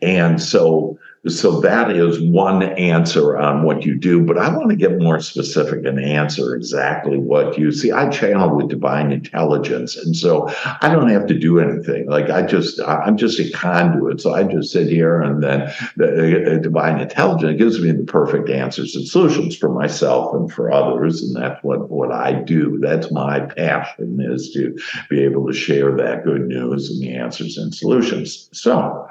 And 0.00 0.40
so 0.40 0.98
so 1.28 1.60
that 1.60 1.94
is 1.96 2.20
one 2.20 2.64
answer 2.64 3.36
on 3.36 3.62
what 3.62 3.84
you 3.84 3.94
do, 3.94 4.20
but 4.24 4.36
I 4.36 4.52
want 4.56 4.70
to 4.70 4.76
get 4.76 4.98
more 4.98 5.20
specific 5.20 5.84
and 5.86 6.00
answer 6.00 6.56
exactly 6.56 7.16
what 7.16 7.56
you 7.56 7.70
see. 7.70 7.92
I 7.92 8.08
channel 8.08 8.56
with 8.56 8.68
divine 8.68 9.12
intelligence, 9.12 9.96
and 9.96 10.16
so 10.16 10.52
I 10.80 10.88
don't 10.92 11.10
have 11.10 11.28
to 11.28 11.38
do 11.38 11.60
anything. 11.60 12.08
Like 12.08 12.28
I 12.28 12.42
just, 12.42 12.80
I'm 12.80 13.16
just 13.16 13.38
a 13.38 13.48
conduit. 13.52 14.20
So 14.20 14.34
I 14.34 14.42
just 14.42 14.72
sit 14.72 14.88
here, 14.88 15.20
and 15.20 15.40
then 15.44 15.72
the, 15.96 16.58
divine 16.60 17.00
intelligence 17.00 17.56
gives 17.56 17.80
me 17.80 17.92
the 17.92 18.02
perfect 18.02 18.50
answers 18.50 18.96
and 18.96 19.06
solutions 19.06 19.56
for 19.56 19.68
myself 19.68 20.34
and 20.34 20.52
for 20.52 20.72
others, 20.72 21.22
and 21.22 21.36
that's 21.36 21.62
what 21.62 21.88
what 21.88 22.10
I 22.10 22.32
do. 22.32 22.78
That's 22.80 23.12
my 23.12 23.38
passion 23.38 24.18
is 24.20 24.50
to 24.54 24.76
be 25.08 25.22
able 25.22 25.46
to 25.46 25.52
share 25.52 25.96
that 25.98 26.24
good 26.24 26.48
news 26.48 26.90
and 26.90 27.00
the 27.00 27.14
answers 27.14 27.58
and 27.58 27.72
solutions. 27.72 28.48
So. 28.52 29.08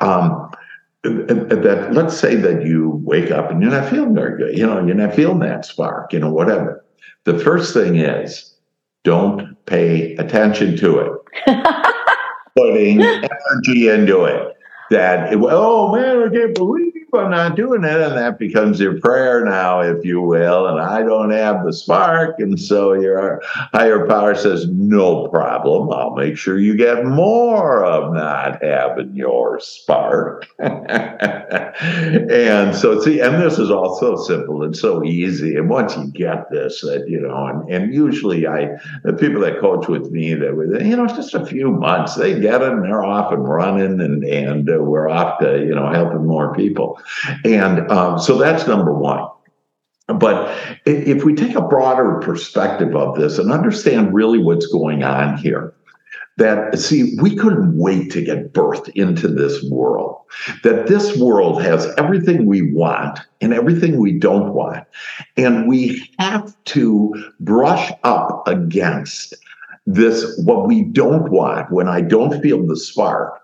Um, 0.00 0.50
that 1.02 1.88
let's 1.92 2.16
say 2.16 2.34
that 2.36 2.64
you 2.64 3.00
wake 3.04 3.30
up 3.30 3.50
and 3.50 3.62
you're 3.62 3.70
not 3.70 3.88
feeling 3.88 4.14
very 4.14 4.36
good, 4.36 4.56
you 4.56 4.66
know, 4.66 4.84
you're 4.84 4.94
not 4.94 5.14
feeling 5.14 5.38
that 5.40 5.64
spark, 5.64 6.12
you 6.12 6.18
know, 6.18 6.30
whatever. 6.30 6.84
The 7.24 7.38
first 7.38 7.72
thing 7.72 7.96
is 7.96 8.54
don't 9.04 9.56
pay 9.66 10.14
attention 10.16 10.76
to 10.78 10.98
it. 10.98 11.12
Putting 12.56 13.00
energy 13.00 13.88
into 13.88 14.24
it. 14.24 14.56
That, 14.90 15.32
oh 15.34 15.94
man, 15.94 16.24
I 16.24 16.34
can't 16.34 16.54
believe 16.54 16.92
I'm 17.14 17.30
not 17.30 17.56
doing 17.56 17.84
it. 17.84 18.00
And 18.00 18.16
that 18.16 18.38
becomes 18.38 18.80
your 18.80 19.00
prayer 19.00 19.44
now, 19.44 19.80
if 19.80 20.04
you 20.04 20.20
will. 20.20 20.66
And 20.66 20.80
I 20.80 21.02
don't 21.02 21.30
have 21.30 21.64
the 21.64 21.72
spark. 21.72 22.38
And 22.38 22.60
so 22.60 22.92
your 22.92 23.40
higher 23.44 24.06
power 24.06 24.34
says, 24.34 24.66
no 24.68 25.28
problem. 25.28 25.92
I'll 25.92 26.14
make 26.14 26.36
sure 26.36 26.58
you 26.58 26.76
get 26.76 27.04
more 27.04 27.84
of 27.84 28.12
not 28.12 28.62
having 28.62 29.14
your 29.14 29.60
spark. 29.60 30.48
and 30.58 32.76
so, 32.76 33.00
see, 33.00 33.20
and 33.20 33.42
this 33.42 33.58
is 33.58 33.70
all 33.70 33.98
so 33.98 34.16
simple 34.16 34.62
and 34.62 34.76
so 34.76 35.04
easy. 35.04 35.56
And 35.56 35.68
once 35.68 35.96
you 35.96 36.06
get 36.08 36.50
this, 36.50 36.80
that, 36.82 37.08
you 37.08 37.20
know, 37.20 37.46
and, 37.46 37.70
and 37.70 37.94
usually 37.94 38.46
I, 38.46 38.76
the 39.04 39.12
people 39.12 39.40
that 39.42 39.60
coach 39.60 39.88
with 39.88 40.10
me, 40.10 40.34
that, 40.34 40.56
with, 40.56 40.80
you 40.82 40.96
know, 40.96 41.04
it's 41.04 41.14
just 41.14 41.34
a 41.34 41.44
few 41.44 41.70
months, 41.70 42.14
they 42.14 42.38
get 42.38 42.62
it 42.62 42.72
and 42.72 42.84
they're 42.84 43.04
off 43.04 43.32
and 43.32 43.48
running 43.48 44.00
and, 44.00 44.24
and 44.24 44.70
uh, 44.70 44.78
we're 44.78 45.08
off 45.08 45.38
to, 45.40 45.58
you 45.58 45.74
know, 45.74 45.90
helping 45.90 46.26
more 46.26 46.54
people. 46.54 46.99
And 47.44 47.90
um, 47.90 48.18
so 48.18 48.38
that's 48.38 48.66
number 48.66 48.92
one. 48.92 49.26
But 50.06 50.56
if 50.86 51.24
we 51.24 51.34
take 51.34 51.54
a 51.54 51.62
broader 51.62 52.18
perspective 52.20 52.96
of 52.96 53.16
this 53.16 53.38
and 53.38 53.52
understand 53.52 54.12
really 54.12 54.38
what's 54.38 54.66
going 54.66 55.04
on 55.04 55.36
here, 55.38 55.74
that 56.36 56.78
see, 56.78 57.16
we 57.20 57.36
couldn't 57.36 57.76
wait 57.76 58.10
to 58.12 58.24
get 58.24 58.52
birthed 58.52 58.88
into 58.94 59.28
this 59.28 59.62
world. 59.70 60.16
That 60.64 60.86
this 60.86 61.16
world 61.18 61.62
has 61.62 61.86
everything 61.98 62.46
we 62.46 62.72
want 62.72 63.20
and 63.40 63.52
everything 63.52 63.98
we 63.98 64.18
don't 64.18 64.54
want. 64.54 64.86
And 65.36 65.68
we 65.68 66.08
have 66.18 66.56
to 66.66 67.32
brush 67.40 67.92
up 68.04 68.48
against 68.48 69.34
this, 69.86 70.40
what 70.44 70.66
we 70.66 70.82
don't 70.82 71.30
want 71.30 71.70
when 71.70 71.88
I 71.88 72.00
don't 72.00 72.40
feel 72.40 72.66
the 72.66 72.76
spark, 72.76 73.40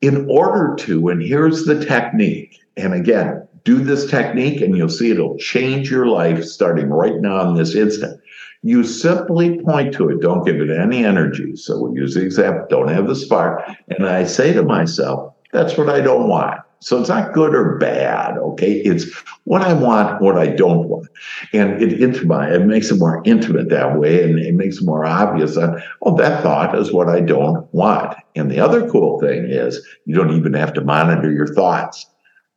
in 0.00 0.28
order 0.30 0.76
to, 0.80 1.08
and 1.08 1.22
here's 1.22 1.64
the 1.64 1.84
technique 1.84 2.57
and 2.78 2.94
again, 2.94 3.46
do 3.64 3.80
this 3.80 4.08
technique 4.08 4.60
and 4.60 4.76
you'll 4.76 4.88
see 4.88 5.10
it'll 5.10 5.36
change 5.36 5.90
your 5.90 6.06
life 6.06 6.44
starting 6.44 6.88
right 6.88 7.16
now 7.16 7.48
in 7.48 7.54
this 7.54 7.74
instant. 7.74 8.20
You 8.62 8.82
simply 8.82 9.60
point 9.60 9.94
to 9.94 10.08
it, 10.08 10.20
don't 10.20 10.44
give 10.44 10.56
it 10.56 10.70
any 10.70 11.04
energy. 11.04 11.54
So 11.56 11.78
we 11.78 12.00
use 12.00 12.14
the 12.14 12.22
example, 12.24 12.66
don't 12.70 12.88
have 12.88 13.06
the 13.06 13.14
spark. 13.14 13.62
And 13.88 14.08
I 14.08 14.24
say 14.24 14.52
to 14.52 14.62
myself, 14.62 15.34
that's 15.52 15.76
what 15.76 15.88
I 15.88 16.00
don't 16.00 16.28
want. 16.28 16.60
So 16.80 17.00
it's 17.00 17.08
not 17.08 17.32
good 17.32 17.54
or 17.54 17.76
bad, 17.78 18.38
okay? 18.38 18.74
It's 18.74 19.04
what 19.44 19.62
I 19.62 19.72
want, 19.72 20.22
what 20.22 20.38
I 20.38 20.46
don't 20.46 20.88
want. 20.88 21.08
And 21.52 21.82
it, 21.82 22.00
intimate, 22.00 22.52
it 22.52 22.66
makes 22.66 22.90
it 22.90 22.98
more 22.98 23.20
intimate 23.24 23.68
that 23.70 23.98
way 23.98 24.22
and 24.22 24.38
it 24.38 24.54
makes 24.54 24.78
it 24.78 24.84
more 24.84 25.04
obvious 25.04 25.56
that, 25.56 25.82
oh, 26.02 26.16
that 26.16 26.42
thought 26.42 26.78
is 26.78 26.92
what 26.92 27.08
I 27.08 27.20
don't 27.20 27.72
want. 27.74 28.16
And 28.36 28.50
the 28.50 28.60
other 28.60 28.88
cool 28.88 29.18
thing 29.18 29.44
is 29.46 29.84
you 30.04 30.14
don't 30.14 30.36
even 30.36 30.54
have 30.54 30.72
to 30.74 30.80
monitor 30.80 31.32
your 31.32 31.48
thoughts 31.48 32.06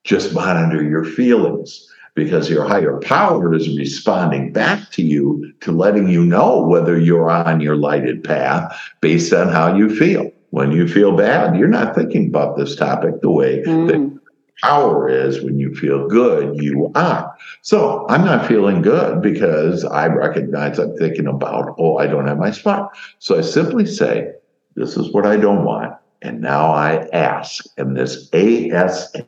just 0.04 0.34
monitor 0.34 0.84
your 0.84 1.04
feelings 1.04 1.88
because 2.14 2.50
your 2.50 2.68
higher 2.68 3.00
power 3.00 3.54
is 3.54 3.76
responding 3.78 4.52
back 4.52 4.92
to 4.92 5.02
you 5.02 5.54
to 5.62 5.72
letting 5.72 6.10
you 6.10 6.26
know 6.26 6.62
whether 6.62 7.00
you're 7.00 7.30
on 7.30 7.62
your 7.62 7.76
lighted 7.76 8.24
path 8.24 8.78
based 9.00 9.32
on 9.34 9.48
how 9.48 9.76
you 9.76 9.96
feel. 9.96 10.30
When 10.50 10.72
you 10.72 10.88
feel 10.88 11.16
bad, 11.16 11.56
you're 11.56 11.70
not 11.70 11.96
thinking 11.96 12.28
about 12.28 12.58
this 12.58 12.76
topic 12.76 13.22
the 13.22 13.32
way 13.32 13.64
mm. 13.64 13.88
that 13.88 14.20
power 14.62 15.08
is. 15.08 15.42
When 15.42 15.58
you 15.58 15.74
feel 15.74 16.08
good, 16.08 16.62
you 16.62 16.92
are. 16.96 17.34
So 17.62 18.06
I'm 18.10 18.26
not 18.26 18.48
feeling 18.48 18.82
good 18.82 19.22
because 19.22 19.86
I 19.86 20.08
recognize 20.08 20.78
I'm 20.78 20.98
thinking 20.98 21.28
about, 21.28 21.76
oh, 21.78 21.98
I 21.98 22.08
don't 22.08 22.28
have 22.28 22.38
my 22.38 22.52
spot. 22.52 22.92
So 23.20 23.38
I 23.38 23.42
simply 23.42 23.86
say, 23.86 24.34
this 24.76 24.98
is 24.98 25.14
what 25.14 25.26
I 25.26 25.38
don't 25.38 25.64
want. 25.64 25.94
And 26.24 26.40
now 26.40 26.72
I 26.72 27.08
ask, 27.14 27.66
and 27.78 27.98
this 27.98 28.30
ASA, 28.32 29.26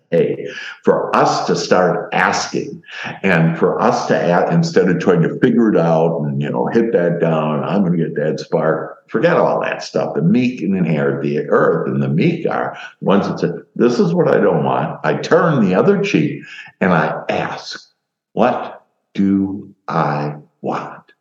for 0.84 1.16
us 1.16 1.48
to 1.48 1.56
start 1.56 2.14
asking 2.14 2.84
and 3.24 3.58
for 3.58 3.82
us 3.82 4.06
to 4.08 4.16
ask, 4.16 4.54
instead 4.54 4.90
of 4.90 5.00
trying 5.00 5.24
to 5.24 5.40
figure 5.40 5.74
it 5.74 5.78
out 5.78 6.22
and, 6.22 6.40
you 6.40 6.50
know, 6.50 6.68
hit 6.68 6.92
that 6.94 7.20
down, 7.20 7.64
I'm 7.64 7.84
going 7.84 7.98
to 7.98 8.06
get 8.06 8.16
that 8.16 8.40
spark. 8.40 9.10
Forget 9.10 9.38
all 9.38 9.60
that 9.62 9.82
stuff. 9.82 10.14
The 10.14 10.22
meek 10.22 10.60
can 10.60 10.76
inherit 10.76 11.24
the 11.24 11.40
earth, 11.50 11.88
and 11.88 12.02
the 12.02 12.10
meek 12.10 12.48
are 12.48 12.78
ones 13.02 13.28
that 13.28 13.40
say, 13.40 13.50
This 13.76 14.00
is 14.00 14.14
what 14.14 14.28
I 14.28 14.40
don't 14.40 14.64
want. 14.64 15.00
I 15.04 15.16
turn 15.16 15.66
the 15.66 15.76
other 15.76 16.02
cheek 16.02 16.44
and 16.80 16.94
I 16.94 17.24
ask, 17.28 17.92
What 18.34 18.86
do 19.14 19.74
I 19.88 20.36
want? 20.62 21.12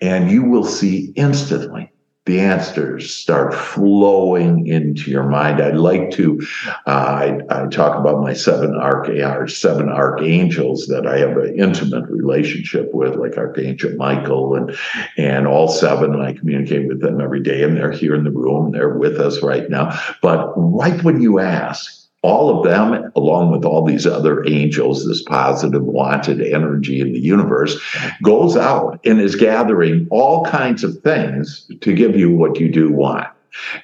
And 0.00 0.30
you 0.30 0.44
will 0.44 0.64
see 0.64 1.12
instantly 1.16 1.91
the 2.24 2.38
answers 2.38 3.12
start 3.12 3.52
flowing 3.52 4.66
into 4.68 5.10
your 5.10 5.24
mind. 5.24 5.60
I'd 5.60 5.76
like 5.76 6.12
to, 6.12 6.40
uh, 6.86 6.90
I, 6.90 7.40
I, 7.50 7.66
talk 7.66 7.98
about 7.98 8.20
my 8.20 8.32
seven 8.32 8.76
arch, 8.76 9.52
seven 9.52 9.88
archangels 9.88 10.86
that 10.86 11.04
I 11.04 11.18
have 11.18 11.36
an 11.36 11.58
intimate 11.58 12.08
relationship 12.08 12.94
with, 12.94 13.16
like 13.16 13.36
Archangel 13.36 13.96
Michael 13.96 14.54
and 14.54 14.76
and 15.16 15.48
all 15.48 15.68
seven. 15.68 16.14
And 16.14 16.22
I 16.22 16.32
communicate 16.32 16.86
with 16.86 17.00
them 17.00 17.20
every 17.20 17.42
day, 17.42 17.64
and 17.64 17.76
they're 17.76 17.90
here 17.90 18.14
in 18.14 18.22
the 18.22 18.30
room. 18.30 18.70
They're 18.70 18.96
with 18.96 19.18
us 19.18 19.42
right 19.42 19.68
now. 19.68 19.98
But 20.20 20.52
right 20.56 21.02
when 21.02 21.20
you 21.20 21.40
ask, 21.40 22.01
all 22.22 22.56
of 22.56 22.64
them, 22.64 23.10
along 23.16 23.50
with 23.50 23.64
all 23.64 23.84
these 23.84 24.06
other 24.06 24.46
angels, 24.46 25.06
this 25.06 25.22
positive 25.22 25.82
wanted 25.82 26.40
energy 26.40 27.00
in 27.00 27.12
the 27.12 27.20
universe, 27.20 27.80
goes 28.22 28.56
out 28.56 29.00
and 29.04 29.20
is 29.20 29.34
gathering 29.34 30.06
all 30.10 30.44
kinds 30.44 30.84
of 30.84 30.96
things 31.02 31.68
to 31.80 31.92
give 31.92 32.16
you 32.16 32.30
what 32.34 32.58
you 32.60 32.70
do 32.70 32.92
want. 32.92 33.26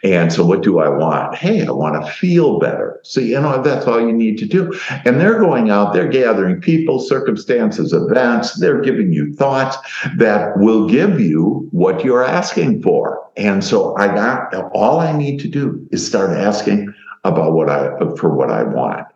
And 0.02 0.32
so, 0.32 0.44
what 0.44 0.62
do 0.62 0.78
I 0.78 0.88
want? 0.88 1.34
Hey, 1.34 1.66
I 1.66 1.70
want 1.70 2.02
to 2.02 2.10
feel 2.12 2.58
better. 2.58 3.00
So, 3.02 3.20
you 3.20 3.38
know, 3.40 3.60
that's 3.62 3.86
all 3.86 4.00
you 4.00 4.12
need 4.12 4.38
to 4.38 4.46
do. 4.46 4.72
And 5.04 5.20
they're 5.20 5.38
going 5.38 5.70
out, 5.70 5.92
they're 5.92 6.08
gathering 6.08 6.60
people, 6.60 7.00
circumstances, 7.00 7.92
events, 7.92 8.58
they're 8.60 8.80
giving 8.80 9.12
you 9.12 9.34
thoughts 9.34 9.76
that 10.16 10.56
will 10.56 10.88
give 10.88 11.20
you 11.20 11.68
what 11.70 12.02
you're 12.02 12.24
asking 12.24 12.82
for. 12.82 13.22
And 13.36 13.62
so, 13.62 13.94
I 13.96 14.06
got 14.08 14.54
all 14.72 15.00
I 15.00 15.12
need 15.12 15.38
to 15.40 15.48
do 15.48 15.86
is 15.90 16.06
start 16.06 16.30
asking 16.30 16.94
about 17.28 17.52
what 17.52 17.68
I 17.70 17.98
for 18.16 18.30
what 18.30 18.50
I 18.50 18.62
want. 18.62 19.06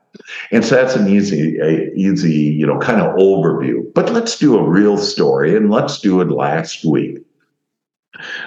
And 0.51 0.65
so 0.65 0.75
that's 0.75 0.95
an 0.95 1.09
easy, 1.09 1.59
easy, 1.97 2.33
you 2.33 2.67
know, 2.67 2.79
kind 2.79 3.01
of 3.01 3.17
overview. 3.17 3.83
But 3.95 4.13
let's 4.13 4.39
do 4.39 4.59
a 4.59 4.69
real 4.69 4.99
story, 4.99 5.57
and 5.57 5.71
let's 5.71 6.01
do 6.01 6.21
it 6.21 6.31
last 6.31 6.85
week. 6.85 7.19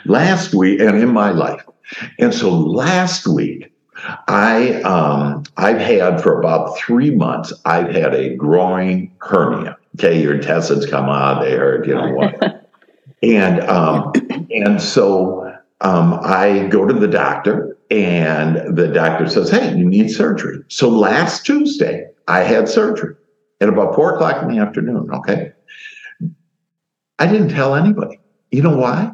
Last 0.05 0.53
week, 0.53 0.79
and 0.79 0.97
in 0.97 1.09
my 1.09 1.31
life, 1.31 1.65
and 2.19 2.33
so 2.33 2.51
last 2.51 3.27
week, 3.27 3.73
I 4.27 4.81
um, 4.83 5.43
I've 5.57 5.79
had 5.79 6.21
for 6.21 6.39
about 6.39 6.77
three 6.77 7.11
months. 7.11 7.51
I've 7.65 7.89
had 7.89 8.13
a 8.13 8.35
growing 8.35 9.11
hernia. 9.19 9.77
Okay, 9.95 10.21
your 10.21 10.35
intestines 10.35 10.85
come 10.85 11.09
out 11.09 11.41
there, 11.41 11.83
you 11.85 11.95
know 11.95 12.13
what, 12.13 12.69
and 13.23 13.59
um, 13.61 14.11
and 14.51 14.81
so 14.81 15.51
um, 15.81 16.19
I 16.21 16.67
go 16.67 16.85
to 16.85 16.93
the 16.93 17.07
doctor 17.07 17.74
and 17.91 18.75
the 18.75 18.87
doctor 18.87 19.27
says, 19.27 19.49
Hey, 19.49 19.75
you 19.75 19.85
need 19.85 20.09
surgery. 20.09 20.63
So 20.67 20.89
last 20.89 21.45
Tuesday, 21.45 22.07
I 22.27 22.39
had 22.39 22.67
surgery 22.67 23.15
at 23.61 23.69
about 23.69 23.95
four 23.95 24.15
o'clock 24.15 24.41
in 24.41 24.49
the 24.49 24.59
afternoon. 24.59 25.09
Okay. 25.13 25.51
I 27.19 27.27
didn't 27.27 27.49
tell 27.49 27.75
anybody. 27.75 28.19
You 28.51 28.61
know 28.63 28.75
why? 28.77 29.11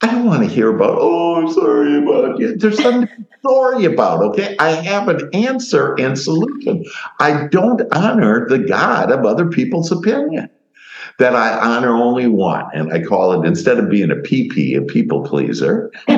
I 0.00 0.06
don't 0.06 0.26
want 0.26 0.42
to 0.42 0.48
hear 0.48 0.74
about, 0.74 0.98
oh, 1.00 1.36
I'm 1.36 1.52
sorry 1.52 1.98
about 1.98 2.38
you. 2.38 2.56
There's 2.56 2.80
something 2.80 3.08
to 3.08 3.26
sorry 3.42 3.84
about, 3.84 4.22
okay? 4.22 4.56
I 4.58 4.70
have 4.70 5.08
an 5.08 5.28
answer 5.32 5.98
and 5.98 6.16
solution. 6.18 6.84
I 7.18 7.48
don't 7.48 7.82
honor 7.92 8.48
the 8.48 8.58
God 8.58 9.10
of 9.10 9.24
other 9.24 9.46
people's 9.46 9.90
opinion. 9.90 10.48
That 11.18 11.34
I 11.34 11.58
honor 11.58 11.96
only 11.96 12.28
one. 12.28 12.66
And 12.72 12.92
I 12.92 13.02
call 13.02 13.32
it, 13.32 13.46
instead 13.46 13.78
of 13.78 13.90
being 13.90 14.12
a 14.12 14.16
PP, 14.16 14.76
a 14.76 14.82
people 14.82 15.24
pleaser, 15.24 15.90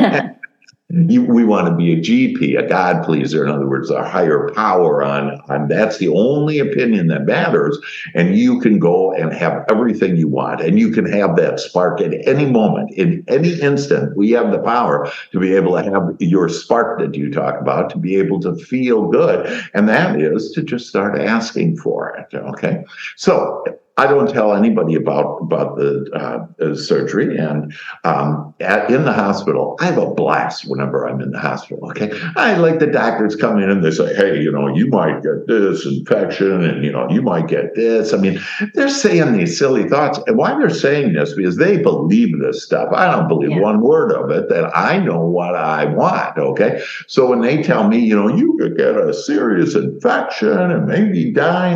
you, 0.91 1.25
we 1.25 1.45
want 1.45 1.69
to 1.69 1.75
be 1.75 1.93
a 1.93 1.97
GP, 1.97 2.59
a 2.59 2.67
God 2.67 3.05
pleaser. 3.05 3.45
In 3.45 3.51
other 3.51 3.69
words, 3.69 3.91
a 3.91 4.09
higher 4.09 4.51
power 4.55 5.03
on, 5.03 5.41
on 5.49 5.69
that's 5.69 5.99
the 5.99 6.09
only 6.09 6.59
opinion 6.59 7.07
that 7.09 7.25
matters. 7.25 7.79
And 8.15 8.37
you 8.37 8.61
can 8.61 8.79
go 8.79 9.13
and 9.13 9.33
have 9.33 9.65
everything 9.71 10.17
you 10.17 10.29
want. 10.29 10.61
And 10.61 10.79
you 10.79 10.91
can 10.91 11.11
have 11.11 11.37
that 11.37 11.61
spark 11.61 12.01
at 12.01 12.13
any 12.27 12.47
moment, 12.47 12.91
in 12.95 13.25
any 13.29 13.61
instant. 13.61 14.17
We 14.17 14.33
have 14.33 14.51
the 14.51 14.59
power 14.59 15.11
to 15.33 15.39
be 15.39 15.55
able 15.55 15.77
to 15.77 15.85
have 15.85 16.17
your 16.19 16.49
spark 16.49 16.99
that 17.01 17.15
you 17.15 17.31
talk 17.31 17.61
about, 17.61 17.91
to 17.91 17.99
be 17.99 18.17
able 18.17 18.41
to 18.41 18.57
feel 18.57 19.09
good. 19.09 19.47
And 19.75 19.89
that 19.89 20.21
is 20.21 20.51
to 20.53 20.63
just 20.63 20.89
start 20.89 21.21
asking 21.21 21.77
for 21.77 22.17
it. 22.17 22.35
Okay. 22.35 22.85
So 23.17 23.65
I 24.01 24.07
don't 24.07 24.31
tell 24.31 24.55
anybody 24.55 24.95
about 24.95 25.43
about 25.43 25.77
the 25.77 26.09
uh, 26.15 26.75
surgery, 26.75 27.37
and 27.37 27.75
um, 28.05 28.55
at, 28.59 28.91
in 28.91 29.05
the 29.05 29.13
hospital, 29.13 29.77
I 29.79 29.85
have 29.85 29.99
a 29.99 30.15
blast 30.15 30.67
whenever 30.67 31.07
I'm 31.07 31.21
in 31.21 31.33
the 31.33 31.39
hospital. 31.39 31.91
Okay, 31.91 32.11
I 32.35 32.57
like 32.57 32.79
the 32.79 32.87
doctors 32.87 33.37
come 33.37 33.59
in 33.59 33.69
and 33.69 33.85
they 33.85 33.91
say, 33.91 34.15
"Hey, 34.15 34.41
you 34.41 34.51
know, 34.51 34.75
you 34.75 34.87
might 34.87 35.23
get 35.23 35.47
this 35.47 35.85
infection, 35.85 36.65
and 36.65 36.83
you 36.83 36.91
know, 36.91 37.11
you 37.11 37.21
might 37.21 37.47
get 37.49 37.75
this." 37.75 38.15
I 38.15 38.17
mean, 38.17 38.41
they're 38.73 38.89
saying 38.89 39.35
these 39.35 39.59
silly 39.59 39.87
thoughts, 39.87 40.19
and 40.27 40.39
why 40.39 40.57
they're 40.57 40.71
saying 40.71 41.13
this 41.13 41.35
because 41.35 41.59
they 41.59 41.77
believe 41.83 42.41
this 42.41 42.65
stuff. 42.65 42.89
I 42.95 43.11
don't 43.11 43.29
believe 43.29 43.51
yeah. 43.51 43.61
one 43.61 43.83
word 43.83 44.13
of 44.13 44.31
it. 44.31 44.49
That 44.49 44.75
I 44.75 44.99
know 44.99 45.21
what 45.21 45.55
I 45.55 45.85
want. 45.85 46.39
Okay, 46.39 46.83
so 47.07 47.27
when 47.27 47.43
they 47.43 47.63
tell 47.63 47.87
me, 47.87 47.99
you 47.99 48.17
know, 48.17 48.35
you 48.35 48.57
could 48.59 48.79
get 48.79 48.97
a 48.97 49.13
serious 49.13 49.75
infection 49.75 50.59
and 50.59 50.87
maybe 50.87 51.31
die, 51.31 51.73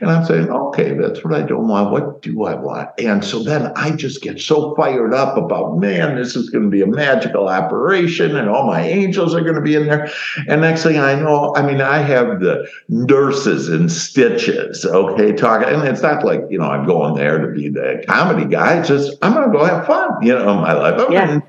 and 0.00 0.10
I'm 0.10 0.24
saying, 0.24 0.48
okay, 0.48 0.94
that's 0.94 1.22
what 1.22 1.34
I 1.34 1.42
don't 1.42 1.65
want? 1.68 1.90
What 1.90 2.22
do 2.22 2.44
I 2.44 2.54
want? 2.54 2.90
And 2.98 3.24
so 3.24 3.42
then 3.42 3.72
I 3.76 3.90
just 3.92 4.22
get 4.22 4.40
so 4.40 4.74
fired 4.74 5.14
up 5.14 5.36
about, 5.36 5.78
man, 5.78 6.16
this 6.16 6.36
is 6.36 6.50
going 6.50 6.64
to 6.64 6.70
be 6.70 6.82
a 6.82 6.86
magical 6.86 7.48
operation 7.48 8.36
and 8.36 8.48
all 8.48 8.66
my 8.66 8.82
angels 8.82 9.34
are 9.34 9.40
going 9.40 9.54
to 9.54 9.60
be 9.60 9.74
in 9.74 9.86
there. 9.86 10.10
And 10.48 10.60
next 10.60 10.82
thing 10.82 10.98
I 10.98 11.14
know, 11.14 11.54
I 11.56 11.62
mean, 11.62 11.80
I 11.80 11.98
have 11.98 12.40
the 12.40 12.68
nurses 12.88 13.68
in 13.68 13.88
stitches, 13.88 14.84
okay, 14.84 15.32
talking. 15.32 15.68
And 15.68 15.82
it's 15.86 16.02
not 16.02 16.24
like, 16.24 16.42
you 16.50 16.58
know, 16.58 16.70
I'm 16.70 16.86
going 16.86 17.14
there 17.14 17.38
to 17.38 17.52
be 17.52 17.68
the 17.68 18.04
comedy 18.08 18.44
guy. 18.44 18.78
It's 18.78 18.88
just, 18.88 19.16
I'm 19.22 19.34
going 19.34 19.50
to 19.50 19.56
go 19.56 19.64
have 19.64 19.86
fun, 19.86 20.10
you 20.22 20.32
know, 20.32 20.52
in 20.52 20.60
my 20.60 20.72
life. 20.72 21.00
I'm 21.00 21.12
yeah. 21.12 21.40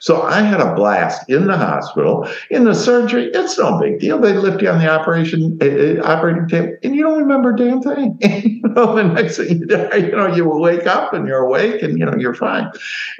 So 0.00 0.22
I 0.22 0.40
had 0.40 0.60
a 0.60 0.74
blast 0.74 1.28
in 1.28 1.46
the 1.46 1.56
hospital. 1.56 2.28
In 2.50 2.64
the 2.64 2.74
surgery, 2.74 3.30
it's 3.32 3.58
no 3.58 3.78
big 3.78 4.00
deal. 4.00 4.18
They 4.18 4.34
lift 4.34 4.62
you 4.62 4.68
on 4.68 4.78
the 4.78 4.90
operation 4.90 5.58
uh, 5.60 6.02
operating 6.06 6.48
table, 6.48 6.76
and 6.82 6.94
you 6.94 7.02
don't 7.02 7.18
remember 7.18 7.54
a 7.54 7.56
damn 7.56 7.82
thing. 7.82 8.18
you 8.22 8.60
know, 8.68 8.94
the 8.94 9.04
next 9.04 9.36
thing 9.36 9.48
you 9.48 9.66
you 9.94 10.16
know, 10.16 10.34
you 10.34 10.48
wake 10.48 10.86
up 10.86 11.12
and 11.12 11.26
you're 11.26 11.44
awake, 11.44 11.82
and 11.82 11.98
you 11.98 12.04
know 12.04 12.14
you're 12.16 12.34
fine. 12.34 12.70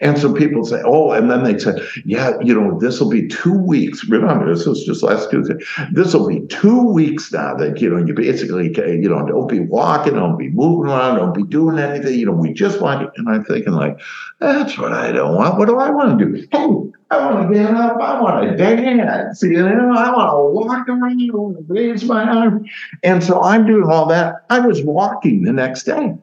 And 0.00 0.18
so 0.18 0.32
people 0.32 0.64
say, 0.64 0.80
"Oh," 0.84 1.12
and 1.12 1.30
then 1.30 1.44
they 1.44 1.58
say, 1.58 1.72
"Yeah, 2.04 2.32
you 2.42 2.54
know, 2.54 2.78
this 2.78 3.00
will 3.00 3.10
be 3.10 3.28
two 3.28 3.58
weeks." 3.58 4.04
Remember, 4.08 4.52
this 4.52 4.66
was 4.66 4.84
just 4.84 5.02
last 5.02 5.30
Tuesday. 5.30 5.56
This 5.92 6.14
will 6.14 6.28
be 6.28 6.40
two 6.46 6.82
weeks 6.92 7.32
now 7.32 7.54
that 7.56 7.80
you 7.80 7.90
know 7.90 8.04
you 8.04 8.14
basically, 8.14 8.68
you 8.76 9.08
know, 9.08 9.26
don't 9.26 9.48
be 9.48 9.60
walking, 9.60 10.14
don't 10.14 10.38
be 10.38 10.50
moving 10.50 10.90
around, 10.90 11.16
don't 11.16 11.34
be 11.34 11.44
doing 11.44 11.78
anything. 11.78 12.18
You 12.18 12.26
know, 12.26 12.32
we 12.32 12.52
just 12.52 12.80
want. 12.80 13.02
you. 13.02 13.10
And 13.16 13.28
I'm 13.28 13.44
thinking 13.44 13.72
like, 13.72 14.00
that's 14.42 14.78
what 14.78 14.92
I 14.92 15.12
don't 15.12 15.34
want. 15.36 15.58
What 15.58 15.68
do 15.68 15.78
I 15.78 15.90
want 15.90 16.18
to 16.18 16.24
do? 16.24 16.48
Hey, 16.50 16.92
I 17.10 17.30
want 17.30 17.48
to 17.48 17.54
get 17.54 17.70
up. 17.70 18.00
I 18.00 18.20
want 18.20 18.48
to 18.48 18.56
dance. 18.56 19.42
You 19.42 19.62
know, 19.62 19.94
I 19.96 20.10
want 20.10 20.30
to 20.30 20.66
walk 20.66 20.88
around. 20.88 21.20
I 21.20 21.34
want 21.34 21.56
to 21.58 21.64
raise 21.72 22.04
my 22.04 22.24
arm. 22.24 22.66
And 23.02 23.22
so 23.22 23.40
I'm 23.42 23.66
doing 23.66 23.88
all 23.90 24.06
that. 24.06 24.44
I 24.50 24.60
was 24.60 24.82
walking 24.82 25.42
the 25.42 25.52
next 25.52 25.84
day. 25.84 26.14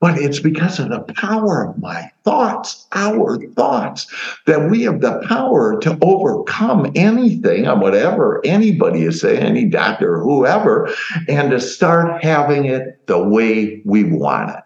But 0.00 0.16
it's 0.16 0.38
because 0.38 0.78
of 0.78 0.90
the 0.90 1.00
power 1.14 1.68
of 1.68 1.78
my 1.78 2.08
thoughts, 2.22 2.86
our 2.92 3.36
thoughts, 3.54 4.06
that 4.46 4.70
we 4.70 4.82
have 4.82 5.00
the 5.00 5.20
power 5.26 5.76
to 5.80 5.98
overcome 6.02 6.92
anything 6.94 7.66
and 7.66 7.80
whatever 7.80 8.40
anybody 8.44 9.02
is 9.02 9.20
saying, 9.20 9.42
any 9.42 9.64
doctor, 9.64 10.20
whoever, 10.20 10.88
and 11.26 11.50
to 11.50 11.58
start 11.58 12.22
having 12.22 12.64
it 12.64 13.04
the 13.08 13.18
way 13.18 13.82
we 13.84 14.04
want 14.04 14.50
it. 14.50 14.62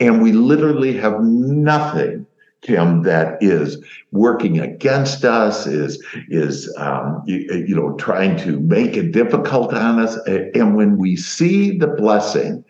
And 0.00 0.22
we 0.22 0.32
literally 0.32 0.96
have 0.96 1.20
nothing 1.20 2.21
Kim, 2.62 3.02
that 3.02 3.42
is 3.42 3.82
working 4.12 4.60
against 4.60 5.24
us, 5.24 5.66
is 5.66 6.02
is 6.28 6.72
um, 6.78 7.20
you, 7.26 7.38
you, 7.66 7.74
know 7.74 7.96
trying 7.96 8.36
to 8.38 8.60
make 8.60 8.96
it 8.96 9.10
difficult 9.10 9.74
on 9.74 9.98
us. 9.98 10.16
And 10.26 10.76
when 10.76 10.96
we 10.96 11.16
see 11.16 11.76
the 11.76 11.88
blessing 11.88 12.64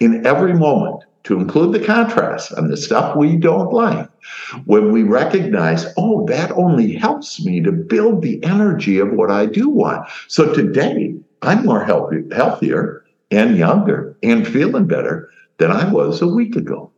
in 0.00 0.26
every 0.26 0.52
moment, 0.52 1.04
to 1.24 1.40
include 1.40 1.72
the 1.72 1.84
contrast 1.84 2.52
and 2.52 2.70
the 2.70 2.76
stuff 2.76 3.16
we 3.16 3.36
don't 3.36 3.72
like, 3.72 4.08
when 4.64 4.92
we 4.92 5.02
recognize, 5.02 5.86
oh, 5.96 6.24
that 6.26 6.52
only 6.52 6.92
helps 6.92 7.44
me 7.44 7.60
to 7.60 7.72
build 7.72 8.22
the 8.22 8.42
energy 8.44 8.98
of 8.98 9.12
what 9.12 9.30
I 9.30 9.46
do 9.46 9.68
want. 9.68 10.08
So 10.28 10.52
today, 10.52 11.14
I'm 11.42 11.64
more 11.64 11.84
healthy, 11.84 12.22
healthier 12.32 13.04
and 13.30 13.56
younger 13.56 14.16
and 14.22 14.46
feeling 14.46 14.86
better 14.86 15.28
than 15.58 15.70
I 15.70 15.90
was 15.90 16.22
a 16.22 16.28
week 16.28 16.54
ago. 16.56 16.90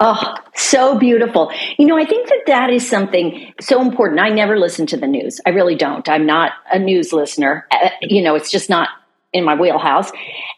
Oh, 0.00 0.34
so 0.54 0.98
beautiful. 0.98 1.52
You 1.78 1.86
know, 1.86 1.96
I 1.96 2.04
think 2.04 2.28
that 2.28 2.42
that 2.46 2.70
is 2.70 2.88
something 2.88 3.54
so 3.60 3.80
important. 3.80 4.20
I 4.20 4.28
never 4.30 4.58
listen 4.58 4.86
to 4.86 4.96
the 4.96 5.06
news. 5.06 5.40
I 5.46 5.50
really 5.50 5.76
don't. 5.76 6.08
I'm 6.08 6.26
not 6.26 6.52
a 6.72 6.78
news 6.78 7.12
listener. 7.12 7.66
Uh, 7.70 7.90
you 8.02 8.20
know, 8.20 8.34
it's 8.34 8.50
just 8.50 8.68
not 8.68 8.88
in 9.32 9.44
my 9.44 9.54
wheelhouse. 9.54 10.10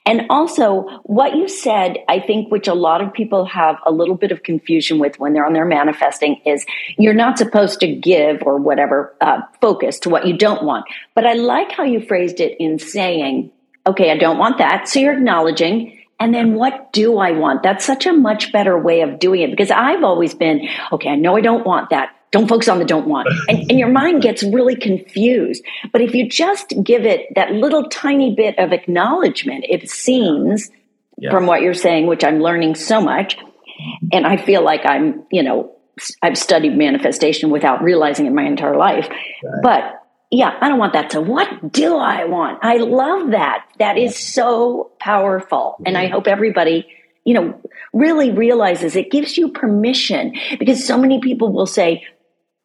And 0.06 0.26
also, 0.30 1.00
what 1.04 1.34
you 1.34 1.48
said, 1.48 1.98
I 2.08 2.20
think, 2.20 2.50
which 2.50 2.68
a 2.68 2.74
lot 2.74 3.00
of 3.02 3.12
people 3.12 3.44
have 3.46 3.76
a 3.84 3.90
little 3.90 4.14
bit 4.14 4.32
of 4.32 4.42
confusion 4.42 4.98
with 4.98 5.18
when 5.18 5.32
they're 5.32 5.46
on 5.46 5.52
their 5.52 5.64
manifesting, 5.64 6.40
is 6.46 6.64
you're 6.98 7.14
not 7.14 7.38
supposed 7.38 7.80
to 7.80 7.94
give 7.94 8.42
or 8.42 8.58
whatever 8.58 9.14
uh, 9.20 9.40
focus 9.60 9.98
to 10.00 10.10
what 10.10 10.26
you 10.26 10.36
don't 10.36 10.62
want. 10.64 10.86
But 11.14 11.26
I 11.26 11.34
like 11.34 11.72
how 11.72 11.84
you 11.84 12.00
phrased 12.00 12.40
it 12.40 12.56
in 12.58 12.78
saying, 12.78 13.50
okay, 13.86 14.10
I 14.10 14.16
don't 14.16 14.38
want 14.38 14.58
that. 14.58 14.88
So 14.88 14.98
you're 14.98 15.14
acknowledging 15.14 15.95
and 16.18 16.34
then 16.34 16.54
what 16.54 16.92
do 16.92 17.18
I 17.18 17.32
want? 17.32 17.62
That's 17.62 17.84
such 17.84 18.06
a 18.06 18.12
much 18.12 18.52
better 18.52 18.78
way 18.78 19.02
of 19.02 19.18
doing 19.18 19.42
it 19.42 19.50
because 19.50 19.70
I've 19.70 20.02
always 20.02 20.34
been, 20.34 20.68
okay, 20.92 21.10
I 21.10 21.16
know 21.16 21.36
I 21.36 21.40
don't 21.40 21.66
want 21.66 21.90
that. 21.90 22.10
Don't 22.30 22.48
focus 22.48 22.68
on 22.68 22.78
the 22.78 22.84
don't 22.84 23.06
want. 23.06 23.28
And, 23.48 23.70
and 23.70 23.78
your 23.78 23.88
mind 23.88 24.22
gets 24.22 24.42
really 24.42 24.76
confused. 24.76 25.62
But 25.92 26.00
if 26.00 26.14
you 26.14 26.28
just 26.28 26.74
give 26.82 27.04
it 27.04 27.34
that 27.34 27.52
little 27.52 27.88
tiny 27.88 28.34
bit 28.34 28.58
of 28.58 28.72
acknowledgement, 28.72 29.64
it 29.68 29.88
seems 29.90 30.70
yeah. 31.18 31.30
from 31.30 31.46
what 31.46 31.62
you're 31.62 31.74
saying, 31.74 32.06
which 32.06 32.24
I'm 32.24 32.40
learning 32.40 32.74
so 32.74 33.00
much. 33.00 33.36
Mm-hmm. 33.36 34.08
And 34.12 34.26
I 34.26 34.36
feel 34.36 34.62
like 34.62 34.82
I'm, 34.84 35.24
you 35.30 35.42
know, 35.42 35.76
I've 36.22 36.36
studied 36.36 36.76
manifestation 36.76 37.50
without 37.50 37.82
realizing 37.82 38.26
it 38.26 38.32
my 38.32 38.44
entire 38.44 38.76
life. 38.76 39.08
Right. 39.08 39.62
But 39.62 39.95
yeah, 40.30 40.56
I 40.60 40.68
don't 40.68 40.78
want 40.78 40.92
that. 40.94 41.12
So 41.12 41.20
what 41.20 41.72
do 41.72 41.96
I 41.96 42.24
want? 42.24 42.58
I 42.62 42.78
love 42.78 43.30
that. 43.30 43.66
That 43.78 43.96
is 43.96 44.16
so 44.16 44.90
powerful. 44.98 45.76
And 45.86 45.96
I 45.96 46.08
hope 46.08 46.26
everybody, 46.26 46.88
you 47.24 47.34
know, 47.34 47.60
really 47.92 48.32
realizes 48.32 48.96
it 48.96 49.10
gives 49.10 49.38
you 49.38 49.50
permission 49.50 50.34
because 50.58 50.84
so 50.84 50.98
many 50.98 51.20
people 51.20 51.52
will 51.52 51.66
say, 51.66 52.04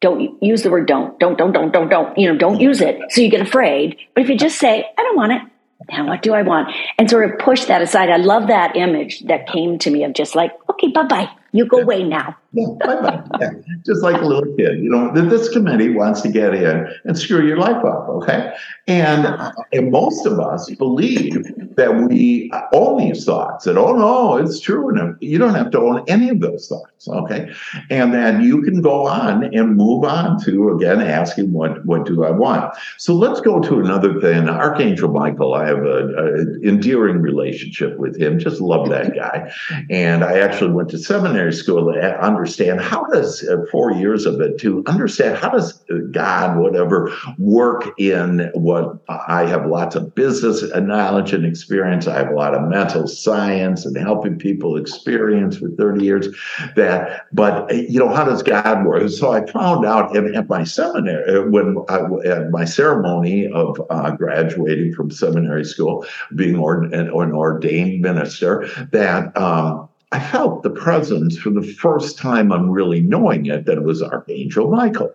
don't 0.00 0.42
use 0.42 0.64
the 0.64 0.70
word 0.70 0.86
don't, 0.86 1.18
don't, 1.20 1.38
don't, 1.38 1.52
don't, 1.52 1.72
don't, 1.72 1.88
don't, 1.88 2.18
you 2.18 2.30
know, 2.30 2.36
don't 2.36 2.60
use 2.60 2.80
it. 2.80 3.00
So 3.10 3.20
you 3.20 3.30
get 3.30 3.40
afraid. 3.40 3.96
But 4.14 4.24
if 4.24 4.28
you 4.28 4.36
just 4.36 4.58
say, 4.58 4.84
I 4.98 5.02
don't 5.02 5.16
want 5.16 5.32
it. 5.32 5.42
Now 5.90 6.08
what 6.08 6.22
do 6.22 6.34
I 6.34 6.42
want? 6.42 6.74
And 6.98 7.08
sort 7.08 7.30
of 7.30 7.38
push 7.38 7.66
that 7.66 7.82
aside. 7.82 8.10
I 8.10 8.16
love 8.16 8.48
that 8.48 8.76
image 8.76 9.20
that 9.26 9.46
came 9.46 9.78
to 9.78 9.90
me 9.90 10.02
of 10.04 10.12
just 10.12 10.34
like, 10.34 10.52
okay, 10.70 10.88
bye 10.88 11.04
bye. 11.04 11.30
You 11.52 11.66
go 11.66 11.78
away 11.78 12.02
now. 12.02 12.36
Yeah, 12.54 13.22
yeah. 13.40 13.50
Just 13.86 14.02
like 14.02 14.20
a 14.20 14.24
little 14.24 14.54
kid, 14.56 14.82
you 14.82 14.90
know, 14.90 15.10
that 15.14 15.30
this 15.30 15.48
committee 15.48 15.88
wants 15.88 16.20
to 16.20 16.28
get 16.28 16.54
in 16.54 16.86
and 17.04 17.18
screw 17.18 17.46
your 17.46 17.56
life 17.56 17.82
up, 17.84 18.08
okay? 18.10 18.52
And, 18.86 19.26
uh, 19.26 19.52
and 19.72 19.90
most 19.90 20.26
of 20.26 20.38
us 20.38 20.70
believe 20.72 21.34
that 21.76 21.94
we 21.96 22.50
uh, 22.52 22.62
own 22.74 22.98
these 22.98 23.24
thoughts, 23.24 23.64
that, 23.64 23.78
oh 23.78 23.96
no, 23.96 24.36
it's 24.36 24.60
true. 24.60 24.90
And 24.90 24.98
uh, 24.98 25.12
you 25.20 25.38
don't 25.38 25.54
have 25.54 25.70
to 25.70 25.80
own 25.80 26.04
any 26.08 26.28
of 26.28 26.40
those 26.40 26.68
thoughts, 26.68 27.08
okay? 27.08 27.50
And 27.88 28.12
then 28.12 28.42
you 28.42 28.60
can 28.62 28.82
go 28.82 29.06
on 29.06 29.44
and 29.54 29.76
move 29.76 30.04
on 30.04 30.42
to, 30.44 30.70
again, 30.70 31.00
asking, 31.00 31.52
what, 31.52 31.84
what 31.86 32.04
do 32.04 32.24
I 32.24 32.30
want? 32.30 32.74
So 32.98 33.14
let's 33.14 33.40
go 33.40 33.60
to 33.60 33.80
another 33.80 34.20
thing. 34.20 34.50
Archangel 34.50 35.10
Michael, 35.10 35.54
I 35.54 35.68
have 35.68 35.82
an 35.84 36.60
endearing 36.62 37.22
relationship 37.22 37.96
with 37.96 38.20
him, 38.20 38.38
just 38.38 38.60
love 38.60 38.90
that 38.90 39.14
guy. 39.14 39.50
And 39.88 40.22
I 40.22 40.40
actually 40.40 40.72
went 40.72 40.90
to 40.90 40.98
seminary 40.98 41.54
school 41.54 41.90
to 41.90 42.24
under 42.24 42.41
understand 42.42 42.80
how 42.80 43.04
does 43.04 43.48
uh, 43.48 43.64
four 43.70 43.92
years 43.92 44.26
of 44.26 44.40
it 44.40 44.58
to 44.58 44.82
understand 44.86 45.38
how 45.38 45.48
does 45.48 45.84
God, 46.10 46.58
whatever, 46.58 47.12
work 47.38 47.94
in 48.00 48.50
what 48.54 48.98
I 49.08 49.46
have 49.46 49.66
lots 49.66 49.94
of 49.94 50.12
business 50.16 50.64
knowledge 50.74 51.32
and 51.32 51.46
experience. 51.46 52.08
I 52.08 52.16
have 52.16 52.30
a 52.30 52.34
lot 52.34 52.54
of 52.54 52.68
mental 52.68 53.06
science 53.06 53.86
and 53.86 53.96
helping 53.96 54.38
people 54.38 54.76
experience 54.76 55.58
for 55.58 55.70
30 55.70 56.04
years 56.04 56.28
that, 56.74 57.26
but 57.32 57.72
you 57.72 58.00
know, 58.00 58.12
how 58.12 58.24
does 58.24 58.42
God 58.42 58.84
work? 58.84 59.08
So 59.08 59.32
I 59.32 59.46
found 59.46 59.86
out 59.86 60.16
at, 60.16 60.24
at 60.34 60.48
my 60.48 60.64
seminary, 60.64 61.38
uh, 61.38 61.42
when 61.42 61.76
I, 61.88 62.00
at 62.26 62.50
my 62.50 62.64
ceremony 62.64 63.46
of 63.52 63.80
uh, 63.88 64.10
graduating 64.10 64.94
from 64.94 65.12
seminary 65.12 65.64
school, 65.64 66.04
being 66.34 66.58
ord- 66.58 66.92
an 66.92 67.08
ordained 67.08 68.02
minister, 68.02 68.68
that 68.90 69.36
um, 69.36 69.88
I 70.12 70.20
felt 70.20 70.62
the 70.62 70.70
presence 70.70 71.38
for 71.38 71.48
the 71.48 71.62
first 71.62 72.18
time 72.18 72.52
I'm 72.52 72.70
really 72.70 73.00
knowing 73.00 73.46
it 73.46 73.64
that 73.64 73.78
it 73.78 73.82
was 73.82 74.02
Archangel 74.02 74.70
Michael. 74.70 75.14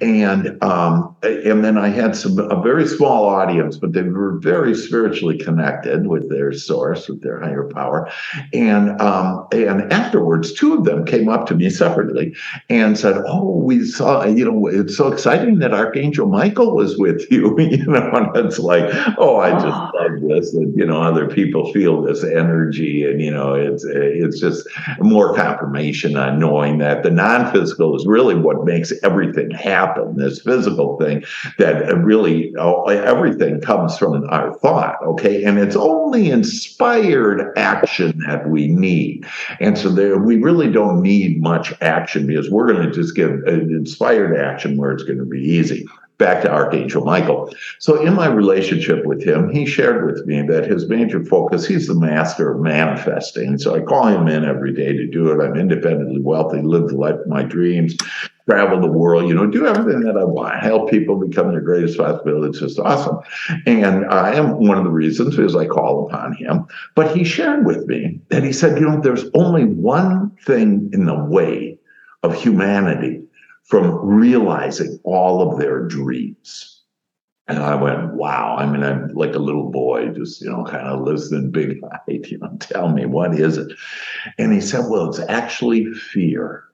And 0.00 0.62
um, 0.62 1.16
and 1.22 1.64
then 1.64 1.78
I 1.78 1.88
had 1.88 2.14
some 2.16 2.38
a 2.38 2.60
very 2.62 2.86
small 2.86 3.24
audience, 3.24 3.76
but 3.76 3.92
they 3.92 4.02
were 4.02 4.38
very 4.38 4.74
spiritually 4.74 5.38
connected 5.38 6.06
with 6.06 6.28
their 6.30 6.52
source, 6.52 7.08
with 7.08 7.22
their 7.22 7.40
higher 7.40 7.64
power. 7.64 8.10
And 8.52 9.00
um, 9.00 9.46
and 9.52 9.92
afterwards, 9.92 10.52
two 10.52 10.74
of 10.74 10.84
them 10.84 11.04
came 11.04 11.28
up 11.28 11.46
to 11.46 11.54
me 11.54 11.70
separately 11.70 12.34
and 12.68 12.98
said, 12.98 13.16
"Oh, 13.26 13.58
we 13.58 13.84
saw. 13.84 14.24
You 14.24 14.44
know, 14.44 14.66
it's 14.66 14.96
so 14.96 15.12
exciting 15.12 15.58
that 15.58 15.74
Archangel 15.74 16.28
Michael 16.28 16.74
was 16.74 16.96
with 16.96 17.26
you. 17.30 17.58
you 17.58 17.84
know, 17.86 18.10
and 18.12 18.46
it's 18.46 18.58
like, 18.58 18.84
oh, 19.18 19.38
I 19.38 19.52
just 19.52 19.66
oh. 19.66 19.90
love 19.96 20.20
this. 20.28 20.54
And 20.54 20.76
you 20.76 20.86
know, 20.86 21.00
other 21.02 21.28
people 21.28 21.72
feel 21.72 22.02
this 22.02 22.24
energy, 22.24 23.04
and 23.04 23.20
you 23.20 23.30
know, 23.30 23.54
it's 23.54 23.84
it's 23.84 24.40
just 24.40 24.66
more 25.00 25.34
confirmation 25.34 26.16
on 26.16 26.38
knowing 26.38 26.78
that 26.78 27.02
the 27.02 27.10
non-physical 27.10 27.96
is 27.96 28.06
really 28.06 28.34
what 28.34 28.64
makes 28.64 28.92
everything 29.02 29.41
happen, 29.50 30.16
this 30.16 30.40
physical 30.40 30.96
thing, 30.98 31.24
that 31.58 31.84
really 31.98 32.54
oh, 32.58 32.84
everything 32.84 33.60
comes 33.60 33.98
from 33.98 34.28
our 34.30 34.54
thought, 34.54 35.02
okay? 35.02 35.44
And 35.44 35.58
it's 35.58 35.76
only 35.76 36.30
inspired 36.30 37.52
action 37.56 38.18
that 38.26 38.48
we 38.48 38.68
need. 38.68 39.26
And 39.60 39.78
so 39.78 39.88
there, 39.88 40.18
we 40.18 40.36
really 40.36 40.70
don't 40.70 41.02
need 41.02 41.40
much 41.40 41.72
action 41.80 42.26
because 42.26 42.50
we're 42.50 42.72
going 42.72 42.86
to 42.86 42.92
just 42.92 43.14
give 43.14 43.30
an 43.30 43.70
inspired 43.70 44.36
action 44.36 44.76
where 44.76 44.92
it's 44.92 45.04
going 45.04 45.18
to 45.18 45.24
be 45.24 45.40
easy 45.40 45.86
back 46.22 46.42
to 46.42 46.50
Archangel 46.50 47.04
Michael. 47.04 47.52
So, 47.80 48.00
in 48.00 48.14
my 48.14 48.28
relationship 48.28 49.04
with 49.04 49.22
him, 49.22 49.50
he 49.50 49.66
shared 49.66 50.06
with 50.06 50.24
me 50.24 50.42
that 50.42 50.70
his 50.70 50.88
major 50.88 51.24
focus, 51.24 51.66
he's 51.66 51.88
the 51.88 51.94
master 51.94 52.52
of 52.52 52.60
manifesting. 52.60 53.58
So, 53.58 53.74
I 53.74 53.80
call 53.80 54.06
him 54.06 54.28
in 54.28 54.44
every 54.44 54.72
day 54.72 54.92
to 54.92 55.06
do 55.06 55.30
it. 55.30 55.44
I'm 55.44 55.56
independently 55.56 56.20
wealthy, 56.20 56.62
live 56.62 56.88
the 56.88 56.96
life 56.96 57.16
of 57.16 57.26
my 57.26 57.42
dreams, 57.42 57.96
travel 58.46 58.80
the 58.80 58.88
world, 58.88 59.28
you 59.28 59.34
know, 59.34 59.46
do 59.46 59.66
everything 59.66 60.00
that 60.02 60.16
I 60.16 60.24
want, 60.24 60.62
help 60.62 60.90
people 60.90 61.16
become 61.16 61.52
their 61.52 61.60
greatest 61.60 61.98
possibility. 61.98 62.50
It's 62.50 62.60
just 62.60 62.78
awesome. 62.78 63.18
And 63.66 64.04
I 64.06 64.34
am 64.34 64.58
one 64.58 64.78
of 64.78 64.84
the 64.84 64.90
reasons 64.90 65.38
is 65.38 65.54
I 65.54 65.66
call 65.66 66.06
upon 66.06 66.34
him. 66.34 66.66
But 66.94 67.16
he 67.16 67.24
shared 67.24 67.66
with 67.66 67.86
me 67.86 68.20
that 68.28 68.42
he 68.42 68.52
said, 68.52 68.78
you 68.78 68.88
know, 68.88 69.00
there's 69.00 69.26
only 69.34 69.64
one 69.64 70.30
thing 70.44 70.90
in 70.92 71.06
the 71.06 71.24
way 71.24 71.78
of 72.22 72.34
humanity 72.34 73.22
from 73.64 74.04
realizing 74.04 74.98
all 75.04 75.50
of 75.50 75.58
their 75.58 75.86
dreams. 75.86 76.80
And 77.48 77.58
I 77.58 77.74
went, 77.74 78.14
wow. 78.14 78.56
I 78.58 78.66
mean, 78.66 78.82
I'm 78.82 79.08
like 79.08 79.34
a 79.34 79.40
little 79.40 79.70
boy, 79.70 80.08
just, 80.08 80.40
you 80.40 80.50
know, 80.50 80.64
kind 80.64 80.86
of 80.86 81.02
listening 81.02 81.50
big 81.50 81.80
eyed, 82.08 82.26
you 82.26 82.38
know, 82.38 82.56
tell 82.60 82.88
me, 82.88 83.06
what 83.06 83.38
is 83.38 83.58
it? 83.58 83.72
And 84.38 84.52
he 84.52 84.60
said, 84.60 84.86
well, 84.88 85.08
it's 85.08 85.18
actually 85.18 85.92
fear. 85.92 86.64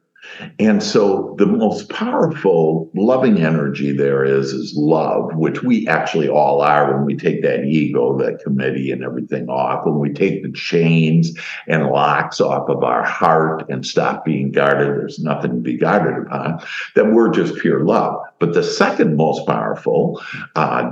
And 0.59 0.83
so 0.83 1.35
the 1.39 1.47
most 1.47 1.89
powerful 1.91 2.91
loving 2.95 3.39
energy 3.39 3.93
there 3.93 4.25
is 4.25 4.53
is 4.53 4.75
love, 4.77 5.35
which 5.35 5.63
we 5.63 5.87
actually 5.89 6.29
all 6.29 6.61
are 6.61 6.95
when 6.95 7.05
we 7.05 7.17
take 7.17 7.43
that 7.43 7.65
ego, 7.65 8.17
that 8.19 8.43
committee 8.43 8.91
and 8.91 9.03
everything 9.03 9.49
off, 9.49 9.87
when 9.87 9.99
we 9.99 10.13
take 10.13 10.43
the 10.43 10.53
chains 10.53 11.33
and 11.67 11.87
locks 11.87 12.41
off 12.41 12.69
of 12.69 12.85
our 12.85 13.05
heart 13.05 13.69
and 13.69 13.85
stop 13.85 14.25
being 14.25 14.53
guarded, 14.53 14.89
there's 14.89 15.19
nothing 15.19 15.51
to 15.51 15.61
be 15.61 15.77
guarded 15.77 16.27
upon, 16.27 16.61
then 16.95 17.15
we're 17.15 17.31
just 17.31 17.57
pure 17.57 17.85
love. 17.85 18.21
But 18.39 18.55
the 18.55 18.63
second 18.63 19.17
most 19.17 19.47
powerful 19.47 20.23
uh, 20.57 20.91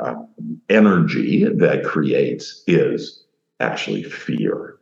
uh, 0.00 0.14
energy 0.68 1.44
that 1.44 1.84
creates 1.84 2.62
is 2.66 3.24
actually 3.60 4.02
fear. 4.02 4.78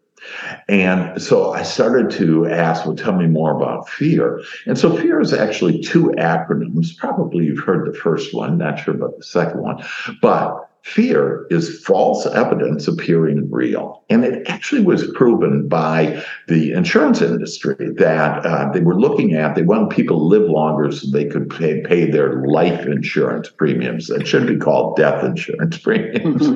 And 0.69 1.21
so 1.21 1.53
I 1.53 1.63
started 1.63 2.11
to 2.19 2.47
ask, 2.47 2.87
well, 2.87 2.97
tell 2.97 3.15
me 3.15 3.27
more 3.27 3.57
about 3.57 3.89
fear. 3.89 4.43
And 4.67 4.79
so 4.79 4.97
fear 4.97 5.21
is 5.21 5.33
actually 5.33 5.81
two 5.81 6.15
acronyms. 6.19 6.97
Probably 6.97 7.45
you've 7.45 7.65
heard 7.65 7.93
the 7.93 7.97
first 7.97 8.35
one, 8.35 8.59
not 8.59 8.79
sure 8.79 8.95
about 8.95 9.17
the 9.17 9.25
second 9.25 9.61
one, 9.61 9.85
but 10.21 10.69
Fear 10.85 11.47
is 11.49 11.83
false 11.83 12.27
evidence 12.27 12.87
appearing 12.87 13.51
real. 13.51 14.05
And 14.11 14.23
it 14.23 14.47
actually 14.47 14.83
was 14.83 15.11
proven 15.13 15.67
by 15.67 16.23
the 16.47 16.73
insurance 16.73 17.23
industry 17.23 17.89
that 17.97 18.45
uh, 18.45 18.71
they 18.71 18.81
were 18.81 19.01
looking 19.01 19.33
at, 19.33 19.55
they 19.55 19.63
wanted 19.63 19.89
people 19.89 20.19
to 20.19 20.25
live 20.25 20.49
longer 20.49 20.93
so 20.93 21.11
they 21.11 21.25
could 21.25 21.49
pay, 21.49 21.81
pay 21.81 22.11
their 22.11 22.47
life 22.47 22.85
insurance 22.85 23.49
premiums. 23.49 24.11
It 24.11 24.29
should 24.29 24.47
be 24.47 24.59
called 24.59 24.97
death 24.97 25.25
insurance 25.25 25.79
premiums. 25.83 26.49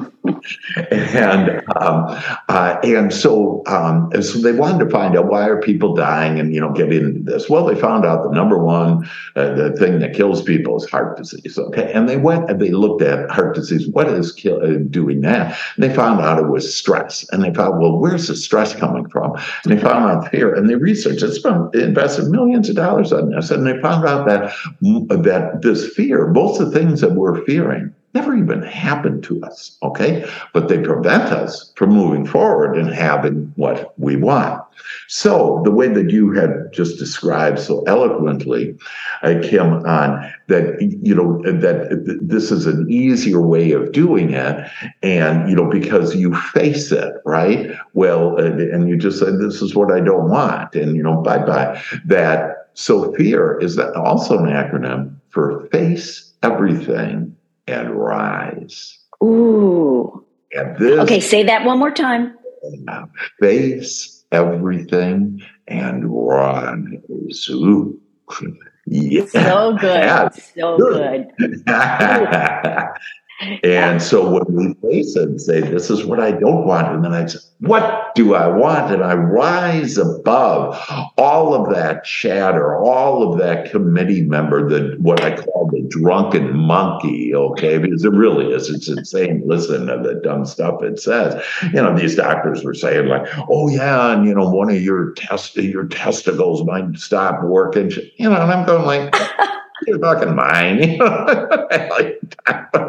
and 0.91 1.63
um, 1.81 2.23
uh, 2.51 2.77
and 2.85 3.13
so 3.13 3.63
um, 3.67 4.11
so 4.21 4.41
they 4.41 4.53
wanted 4.53 4.85
to 4.85 4.91
find 4.91 5.17
out 5.17 5.27
why 5.27 5.49
are 5.49 5.61
people 5.61 5.95
dying 5.95 6.39
and 6.39 6.55
you 6.55 6.61
know 6.61 6.71
get 6.73 6.93
into 6.93 7.21
this. 7.21 7.49
Well, 7.49 7.65
they 7.65 7.75
found 7.75 8.05
out 8.05 8.25
the 8.25 8.31
number 8.31 8.59
one 8.59 9.09
uh, 9.37 9.55
the 9.55 9.73
thing 9.73 10.01
that 10.01 10.15
kills 10.15 10.43
people 10.43 10.77
is 10.77 10.89
heart 10.91 11.17
disease. 11.17 11.59
Okay, 11.59 11.91
and 11.93 12.09
they 12.09 12.19
went 12.19 12.51
and 12.51 12.61
they 12.61 12.71
looked 12.71 13.01
at 13.01 13.31
heart 13.31 13.55
disease. 13.55 13.89
What 13.89 14.09
is 14.09 14.18
kill, 14.37 14.63
uh, 14.63 14.79
doing 14.91 15.21
that. 15.23 15.59
And 15.77 15.85
they 15.85 15.95
found 15.95 16.21
out 16.21 16.39
it 16.39 16.49
was 16.49 16.75
stress. 16.75 17.27
And 17.31 17.43
they 17.43 17.53
thought, 17.53 17.79
well, 17.79 17.99
where's 17.99 18.29
the 18.29 18.37
stress 18.37 18.75
coming 18.75 19.09
from? 19.09 19.35
And 19.65 19.73
they 19.73 19.81
found 19.81 20.05
out 20.05 20.31
fear. 20.31 20.55
And 20.55 20.69
they 20.69 20.75
researched. 20.75 21.23
It's 21.23 21.39
been 21.39 21.71
invested 21.75 22.29
millions 22.29 22.69
of 22.69 22.77
dollars 22.77 23.13
on 23.13 23.31
this. 23.31 23.51
And 23.51 23.67
they 23.67 23.81
found 23.81 24.07
out 24.07 24.27
that 24.27 24.53
that 24.81 25.61
this 25.63 25.89
fear, 25.95 26.27
both 26.27 26.59
the 26.59 26.71
things 26.71 27.01
that 27.01 27.13
we're 27.13 27.45
fearing, 27.45 27.95
never 28.15 28.35
even 28.35 28.63
happened 28.63 29.23
to 29.25 29.41
us, 29.43 29.77
okay? 29.83 30.29
But 30.55 30.69
they 30.69 30.79
prevent 30.83 31.25
us 31.25 31.73
from 31.77 31.91
moving 31.91 32.27
forward 32.27 32.77
and 32.77 32.93
having 32.93 33.53
what 33.57 33.93
we 33.99 34.17
want. 34.17 34.63
So 35.09 35.61
the 35.65 35.71
way 35.71 35.89
that 35.89 36.11
you 36.11 36.33
had 36.33 36.73
just 36.73 36.99
described 36.99 37.59
so 37.59 37.83
eloquently, 37.87 38.77
uh, 39.23 39.35
Kim, 39.43 39.85
on 39.85 40.33
that, 40.47 40.81
you 40.81 41.15
know, 41.15 41.43
that 41.43 42.19
this 42.23 42.51
is 42.51 42.67
an 42.67 42.91
easier 42.91 43.41
way 43.41 43.73
of 43.73 43.93
doing 43.93 44.33
it. 44.33 44.71
And, 45.03 45.49
you 45.49 45.57
know, 45.57 45.69
because 45.69 46.15
you 46.15 46.35
face 46.35 46.91
it, 46.93 47.15
right? 47.25 47.71
Well, 47.93 48.37
and 48.39 48.89
you 48.89 48.97
just 48.97 49.19
said, 49.19 49.39
this 49.39 49.61
is 49.61 49.75
what 49.75 49.93
I 49.93 50.01
don't 50.01 50.31
want. 50.31 50.75
And, 50.75 50.97
you 50.97 51.03
know, 51.03 51.21
bye 51.21 51.39
bye. 51.45 51.83
That 52.07 52.69
So 52.75 53.13
fear 53.15 53.59
is 53.61 53.79
also 53.79 54.39
an 54.39 54.47
acronym 54.47 55.17
for 55.31 55.67
face 55.73 56.33
everything 56.43 57.35
and 57.69 57.95
rise. 57.95 58.99
Ooh. 59.23 60.25
And 60.53 60.79
this 60.79 60.99
okay, 61.01 61.21
say 61.21 61.43
that 61.45 61.65
one 61.65 61.79
more 61.79 61.91
time. 61.91 62.37
Face 63.41 64.25
everything 64.33 65.43
and 65.67 66.05
rise. 66.09 67.49
Ooh. 67.51 68.01
Yeah. 68.91 69.27
So 69.27 69.77
good. 69.79 70.01
Yeah. 70.01 70.29
So 70.31 70.79
good. 70.79 71.27
And 73.63 74.03
so 74.03 74.29
when 74.29 74.45
we 74.49 74.75
face 74.89 75.15
it 75.15 75.29
and 75.29 75.41
say, 75.41 75.61
this 75.61 75.91
is 75.91 76.05
what 76.05 76.19
I 76.19 76.33
don't 76.33 76.67
want, 76.67 76.89
and 76.89 77.05
then 77.05 77.13
I 77.13 77.27
say, 77.27 77.39
what 77.61 78.15
do 78.15 78.35
I 78.35 78.49
want? 78.49 78.93
And 78.93 79.03
I 79.03 79.15
rise 79.15 79.97
above 79.97 80.77
all 81.17 81.55
of 81.55 81.73
that 81.75 82.05
chatter, 82.05 82.77
all 82.77 83.33
of 83.33 83.39
that 83.39 83.71
committee 83.71 84.23
member, 84.23 84.69
the 84.69 84.97
what 85.01 85.23
I 85.23 85.37
call 85.37 85.69
the 85.71 85.83
drunken 85.89 86.57
monkey, 86.57 87.35
okay? 87.35 87.79
Because 87.79 88.05
it 88.05 88.13
really 88.13 88.53
is. 88.53 88.71
It's 88.71 88.89
insane. 88.89 89.43
Listen 89.47 89.87
to 89.87 89.99
the 90.03 90.21
dumb 90.23 90.45
stuff 90.45 90.83
it 90.83 90.99
says. 90.99 91.41
You 91.63 91.83
know, 91.83 91.97
these 91.97 92.17
doctors 92.17 92.65
were 92.65 92.75
saying, 92.75 93.07
like, 93.07 93.27
oh 93.49 93.69
yeah, 93.69 94.13
and 94.13 94.27
you 94.27 94.35
know, 94.35 94.49
one 94.49 94.71
of 94.71 94.83
your 94.83 95.13
test 95.13 95.57
your 95.57 95.87
testicles 95.87 96.65
might 96.65 96.97
stop 96.97 97.43
working. 97.45 97.91
You 98.17 98.31
know, 98.31 98.41
and 98.41 98.53
I'm 98.53 98.67
going 98.67 98.85
like 98.85 99.15
you're 99.89 99.99
fucking 99.99 100.35
mine. 100.35 100.99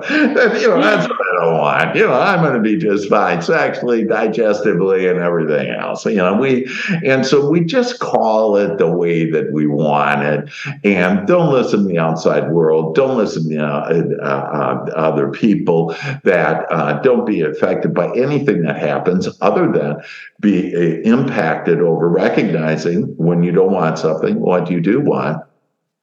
You 0.09 0.67
know, 0.67 0.81
that's 0.81 1.07
what 1.09 1.19
I 1.19 1.43
don't 1.43 1.57
want. 1.57 1.95
You 1.95 2.07
know, 2.07 2.13
I'm 2.13 2.41
going 2.41 2.53
to 2.53 2.61
be 2.61 2.77
just 2.77 3.09
fine 3.09 3.41
sexually, 3.41 4.05
digestively, 4.05 5.09
and 5.09 5.19
everything 5.19 5.69
else. 5.69 6.05
You 6.05 6.15
know, 6.15 6.35
we, 6.35 6.67
and 7.05 7.25
so 7.25 7.49
we 7.49 7.65
just 7.65 7.99
call 7.99 8.55
it 8.55 8.77
the 8.77 8.89
way 8.89 9.29
that 9.31 9.51
we 9.51 9.67
want 9.67 10.21
it. 10.23 10.49
And 10.83 11.27
don't 11.27 11.51
listen 11.51 11.83
to 11.83 11.85
the 11.87 11.99
outside 11.99 12.51
world. 12.51 12.95
Don't 12.95 13.17
listen 13.17 13.49
to 13.49 13.63
uh, 13.63 14.15
uh, 14.21 14.91
other 14.95 15.29
people 15.29 15.95
that 16.23 16.65
uh, 16.71 17.01
don't 17.01 17.25
be 17.25 17.41
affected 17.41 17.93
by 17.93 18.13
anything 18.15 18.61
that 18.63 18.77
happens 18.77 19.27
other 19.41 19.71
than 19.71 20.01
be 20.39 20.75
uh, 20.75 21.01
impacted 21.09 21.81
over 21.81 22.07
recognizing 22.07 23.03
when 23.17 23.43
you 23.43 23.51
don't 23.51 23.73
want 23.73 23.97
something, 23.99 24.39
what 24.39 24.69
you 24.71 24.79
do 24.79 24.99
want 25.01 25.43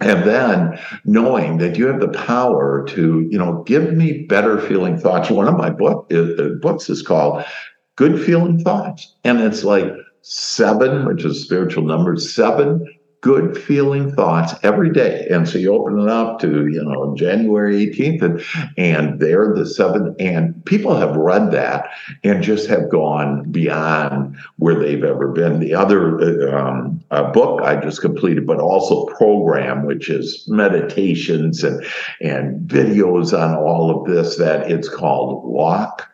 and 0.00 0.24
then 0.24 0.78
knowing 1.04 1.58
that 1.58 1.78
you 1.78 1.86
have 1.86 2.00
the 2.00 2.08
power 2.08 2.84
to 2.88 3.26
you 3.30 3.38
know 3.38 3.62
give 3.64 3.92
me 3.92 4.24
better 4.26 4.60
feeling 4.60 4.98
thoughts. 4.98 5.30
One 5.30 5.48
of 5.48 5.56
my 5.56 5.70
book 5.70 6.06
is, 6.10 6.38
uh, 6.38 6.56
books 6.60 6.90
is 6.90 7.02
called 7.02 7.44
good 7.96 8.22
feeling 8.24 8.58
thoughts. 8.58 9.14
And 9.24 9.40
it's 9.40 9.64
like 9.64 9.90
seven 10.22 11.06
which 11.06 11.24
is 11.24 11.42
spiritual 11.42 11.84
number 11.84 12.16
seven 12.16 12.86
good 13.26 13.60
feeling 13.60 14.12
thoughts 14.12 14.54
every 14.62 14.88
day. 14.88 15.26
And 15.28 15.48
so 15.48 15.58
you 15.58 15.74
open 15.74 15.98
it 15.98 16.08
up 16.08 16.38
to, 16.38 16.68
you 16.68 16.84
know, 16.84 17.12
January 17.16 17.84
18th, 17.84 18.22
and, 18.22 18.44
and 18.76 19.18
they're 19.18 19.52
the 19.52 19.66
seventh. 19.66 20.14
And 20.20 20.64
people 20.64 20.94
have 20.94 21.16
read 21.16 21.50
that 21.50 21.88
and 22.22 22.40
just 22.40 22.68
have 22.68 22.88
gone 22.88 23.50
beyond 23.50 24.36
where 24.58 24.78
they've 24.78 25.02
ever 25.02 25.26
been. 25.26 25.58
The 25.58 25.74
other 25.74 26.20
uh, 26.20 26.56
um, 26.56 27.04
book 27.32 27.62
I 27.62 27.74
just 27.80 28.00
completed, 28.00 28.46
but 28.46 28.60
also 28.60 29.06
program, 29.06 29.86
which 29.86 30.08
is 30.08 30.46
meditations 30.46 31.64
and, 31.64 31.84
and 32.20 32.70
videos 32.70 33.36
on 33.36 33.56
all 33.56 33.90
of 33.90 34.06
this, 34.08 34.36
that 34.36 34.70
it's 34.70 34.88
called 34.88 35.44
Walk 35.44 36.08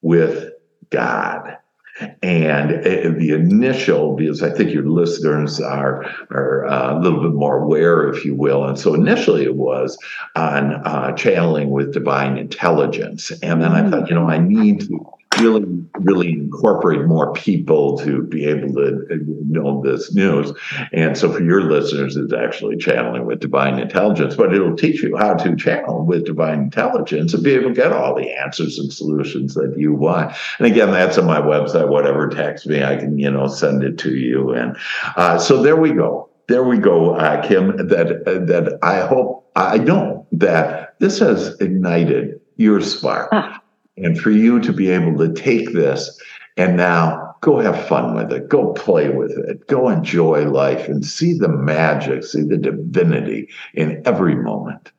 with 0.00 0.52
God. 0.90 1.58
And 2.22 2.84
the 2.84 3.30
initial, 3.34 4.16
because 4.16 4.42
I 4.42 4.50
think 4.50 4.72
your 4.72 4.88
listeners 4.88 5.60
are 5.60 6.04
are 6.30 6.66
uh, 6.66 6.98
a 6.98 7.00
little 7.00 7.20
bit 7.20 7.32
more 7.32 7.62
aware, 7.62 8.08
if 8.08 8.24
you 8.24 8.34
will, 8.34 8.64
and 8.64 8.78
so 8.78 8.94
initially 8.94 9.44
it 9.44 9.56
was 9.56 9.98
on 10.36 10.72
uh, 10.86 11.12
channeling 11.12 11.70
with 11.70 11.92
divine 11.92 12.38
intelligence, 12.38 13.30
and 13.42 13.62
then 13.62 13.72
I 13.72 13.88
thought, 13.88 14.08
you 14.08 14.14
know, 14.14 14.28
I 14.28 14.38
need 14.38 14.80
to 14.82 15.12
really, 15.40 15.64
really 16.00 16.32
incorporate 16.32 17.04
more 17.06 17.32
people 17.32 17.98
to 17.98 18.22
be 18.22 18.44
able 18.46 18.72
to 18.74 19.06
know 19.48 19.82
this 19.82 20.14
news. 20.14 20.52
And 20.92 21.16
so 21.16 21.32
for 21.32 21.42
your 21.42 21.62
listeners, 21.62 22.16
it's 22.16 22.32
actually 22.32 22.76
channeling 22.76 23.26
with 23.26 23.40
divine 23.40 23.78
intelligence, 23.78 24.36
but 24.36 24.54
it'll 24.54 24.76
teach 24.76 25.02
you 25.02 25.16
how 25.16 25.34
to 25.34 25.56
channel 25.56 26.04
with 26.04 26.24
divine 26.24 26.60
intelligence 26.60 27.34
and 27.34 27.42
be 27.42 27.52
able 27.52 27.70
to 27.70 27.74
get 27.74 27.92
all 27.92 28.14
the 28.14 28.30
answers 28.30 28.78
and 28.78 28.92
solutions 28.92 29.54
that 29.54 29.74
you 29.76 29.92
want. 29.92 30.34
And 30.58 30.66
again, 30.66 30.90
that's 30.90 31.18
on 31.18 31.26
my 31.26 31.40
website. 31.40 31.88
Whatever 31.88 32.28
text 32.28 32.66
me, 32.66 32.82
I 32.82 32.96
can, 32.96 33.18
you 33.18 33.30
know, 33.30 33.46
send 33.46 33.82
it 33.82 33.98
to 33.98 34.14
you. 34.14 34.52
And 34.52 34.76
uh, 35.16 35.38
so 35.38 35.62
there 35.62 35.76
we 35.76 35.92
go. 35.92 36.28
There 36.48 36.64
we 36.64 36.76
go, 36.76 37.14
uh, 37.14 37.46
Kim. 37.46 37.76
That 37.88 38.24
uh, 38.26 38.44
that 38.46 38.78
I 38.82 39.00
hope 39.06 39.48
I 39.54 39.78
know 39.78 40.26
that 40.32 40.98
this 40.98 41.20
has 41.20 41.58
ignited 41.60 42.40
your 42.56 42.80
spark. 42.80 43.28
Ah 43.32 43.61
and 43.96 44.18
for 44.18 44.30
you 44.30 44.60
to 44.60 44.72
be 44.72 44.90
able 44.90 45.16
to 45.18 45.32
take 45.32 45.72
this 45.72 46.20
and 46.56 46.76
now 46.76 47.34
go 47.40 47.58
have 47.58 47.86
fun 47.86 48.14
with 48.14 48.32
it, 48.32 48.48
go 48.48 48.72
play 48.72 49.10
with 49.10 49.32
it, 49.32 49.66
go 49.66 49.88
enjoy 49.88 50.48
life 50.48 50.88
and 50.88 51.04
see 51.04 51.36
the 51.36 51.48
magic, 51.48 52.24
see 52.24 52.42
the 52.42 52.56
divinity 52.56 53.48
in 53.74 54.02
every 54.04 54.34
moment. 54.34 54.92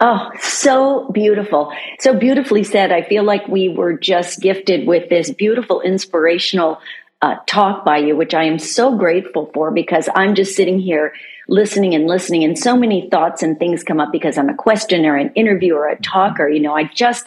Oh, 0.00 0.30
so 0.40 1.10
beautiful. 1.10 1.72
So 1.98 2.14
beautifully 2.14 2.62
said. 2.62 2.92
I 2.92 3.02
feel 3.02 3.24
like 3.24 3.48
we 3.48 3.68
were 3.68 3.94
just 3.94 4.40
gifted 4.40 4.86
with 4.86 5.08
this 5.08 5.30
beautiful 5.30 5.80
inspirational 5.80 6.78
uh, 7.20 7.36
talk 7.46 7.84
by 7.84 7.98
you, 7.98 8.16
which 8.16 8.34
I 8.34 8.44
am 8.44 8.58
so 8.58 8.96
grateful 8.96 9.50
for 9.52 9.72
because 9.72 10.08
I'm 10.14 10.36
just 10.36 10.54
sitting 10.54 10.78
here 10.78 11.14
listening 11.48 11.94
and 11.94 12.06
listening 12.06 12.44
and 12.44 12.58
so 12.58 12.76
many 12.76 13.08
thoughts 13.10 13.42
and 13.42 13.58
things 13.58 13.82
come 13.82 14.00
up 14.00 14.12
because 14.12 14.36
I'm 14.36 14.50
a 14.50 14.54
questioner, 14.54 15.16
an 15.16 15.32
interviewer, 15.34 15.88
a 15.88 16.00
talker. 16.00 16.48
You 16.48 16.60
know, 16.60 16.74
I 16.74 16.84
just, 16.84 17.26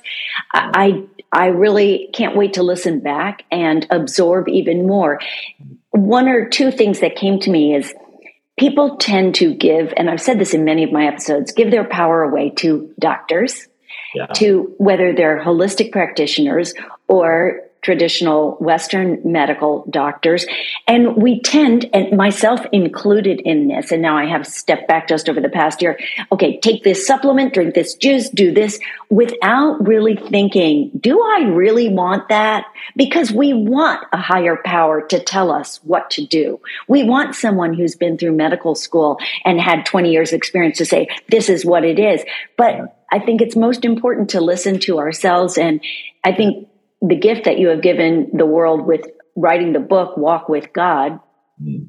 I, 0.53 1.03
I 1.31 1.47
really 1.47 2.10
can't 2.13 2.36
wait 2.36 2.53
to 2.53 2.63
listen 2.63 2.99
back 2.99 3.43
and 3.51 3.86
absorb 3.89 4.47
even 4.47 4.86
more. 4.86 5.19
One 5.89 6.29
or 6.29 6.47
two 6.47 6.71
things 6.71 6.99
that 6.99 7.15
came 7.15 7.39
to 7.39 7.49
me 7.49 7.75
is 7.75 7.93
people 8.57 8.97
tend 8.97 9.36
to 9.36 9.55
give, 9.55 9.91
and 9.97 10.10
I've 10.10 10.21
said 10.21 10.39
this 10.39 10.53
in 10.53 10.63
many 10.63 10.84
of 10.84 10.91
my 10.91 11.07
episodes, 11.07 11.51
give 11.51 11.71
their 11.71 11.84
power 11.84 12.21
away 12.21 12.51
to 12.57 12.93
doctors, 12.99 13.67
yeah. 14.13 14.27
to 14.27 14.73
whether 14.77 15.13
they're 15.13 15.43
holistic 15.43 15.91
practitioners 15.91 16.73
or 17.07 17.62
traditional 17.82 18.58
Western 18.60 19.20
medical 19.24 19.86
doctors. 19.89 20.46
And 20.88 21.15
we 21.15 21.41
tend, 21.41 21.89
and 21.94 22.15
myself 22.15 22.62
included 22.72 23.41
in 23.41 23.67
this, 23.67 23.91
and 23.91 24.02
now 24.02 24.17
I 24.17 24.26
have 24.26 24.46
stepped 24.46 24.88
back 24.88 25.08
just 25.08 25.28
over 25.28 25.41
the 25.41 25.50
past 25.50 25.82
year. 25.82 25.98
Okay, 26.32 26.60
take 26.60 26.84
this 26.84 27.06
supplement, 27.06 27.54
drink 27.54 27.74
this 27.74 27.96
juice, 27.96 28.30
do 28.30 28.54
this 28.54 28.80
without 29.10 29.86
really 29.86 30.15
thinking, 30.15 30.91
do 31.00 31.22
I 31.22 31.46
really 31.46 31.89
want 31.89 32.30
that? 32.30 32.65
Because 32.96 33.32
we 33.32 33.54
want 33.54 34.06
a 34.13 34.17
higher 34.17 34.60
power 34.63 35.02
to 35.08 35.20
tell 35.20 35.52
us 35.52 35.80
what 35.84 36.12
to 36.12 36.26
do. 36.26 36.60
We 36.88 37.04
want 37.04 37.36
someone 37.36 37.74
who's 37.74 37.96
been 37.96 38.17
through 38.17 38.34
medical 38.34 38.76
school 38.76 39.17
and 39.44 39.60
had 39.60 39.86
20 39.86 40.12
years 40.12 40.34
experience 40.34 40.78
to 40.78 40.86
say, 40.86 41.08
this 41.30 41.50
is 41.50 41.65
what 41.65 41.84
it 41.84 42.00
is. 42.00 42.24
But 42.58 42.98
I 43.12 43.20
think 43.20 43.41
it's 43.41 43.56
most 43.56 43.84
important 43.84 44.30
to 44.30 44.41
listen 44.41 44.80
to 44.82 45.00
ourselves. 45.00 45.58
And 45.58 45.82
I 46.24 46.32
think 46.32 46.67
the 47.01 47.15
gift 47.15 47.45
that 47.45 47.57
you 47.57 47.69
have 47.69 47.81
given 47.81 48.29
the 48.33 48.45
world 48.45 48.85
with 48.85 49.01
writing 49.35 49.73
the 49.73 49.79
book 49.79 50.17
walk 50.17 50.49
with 50.49 50.71
god 50.73 51.19
mm. 51.61 51.85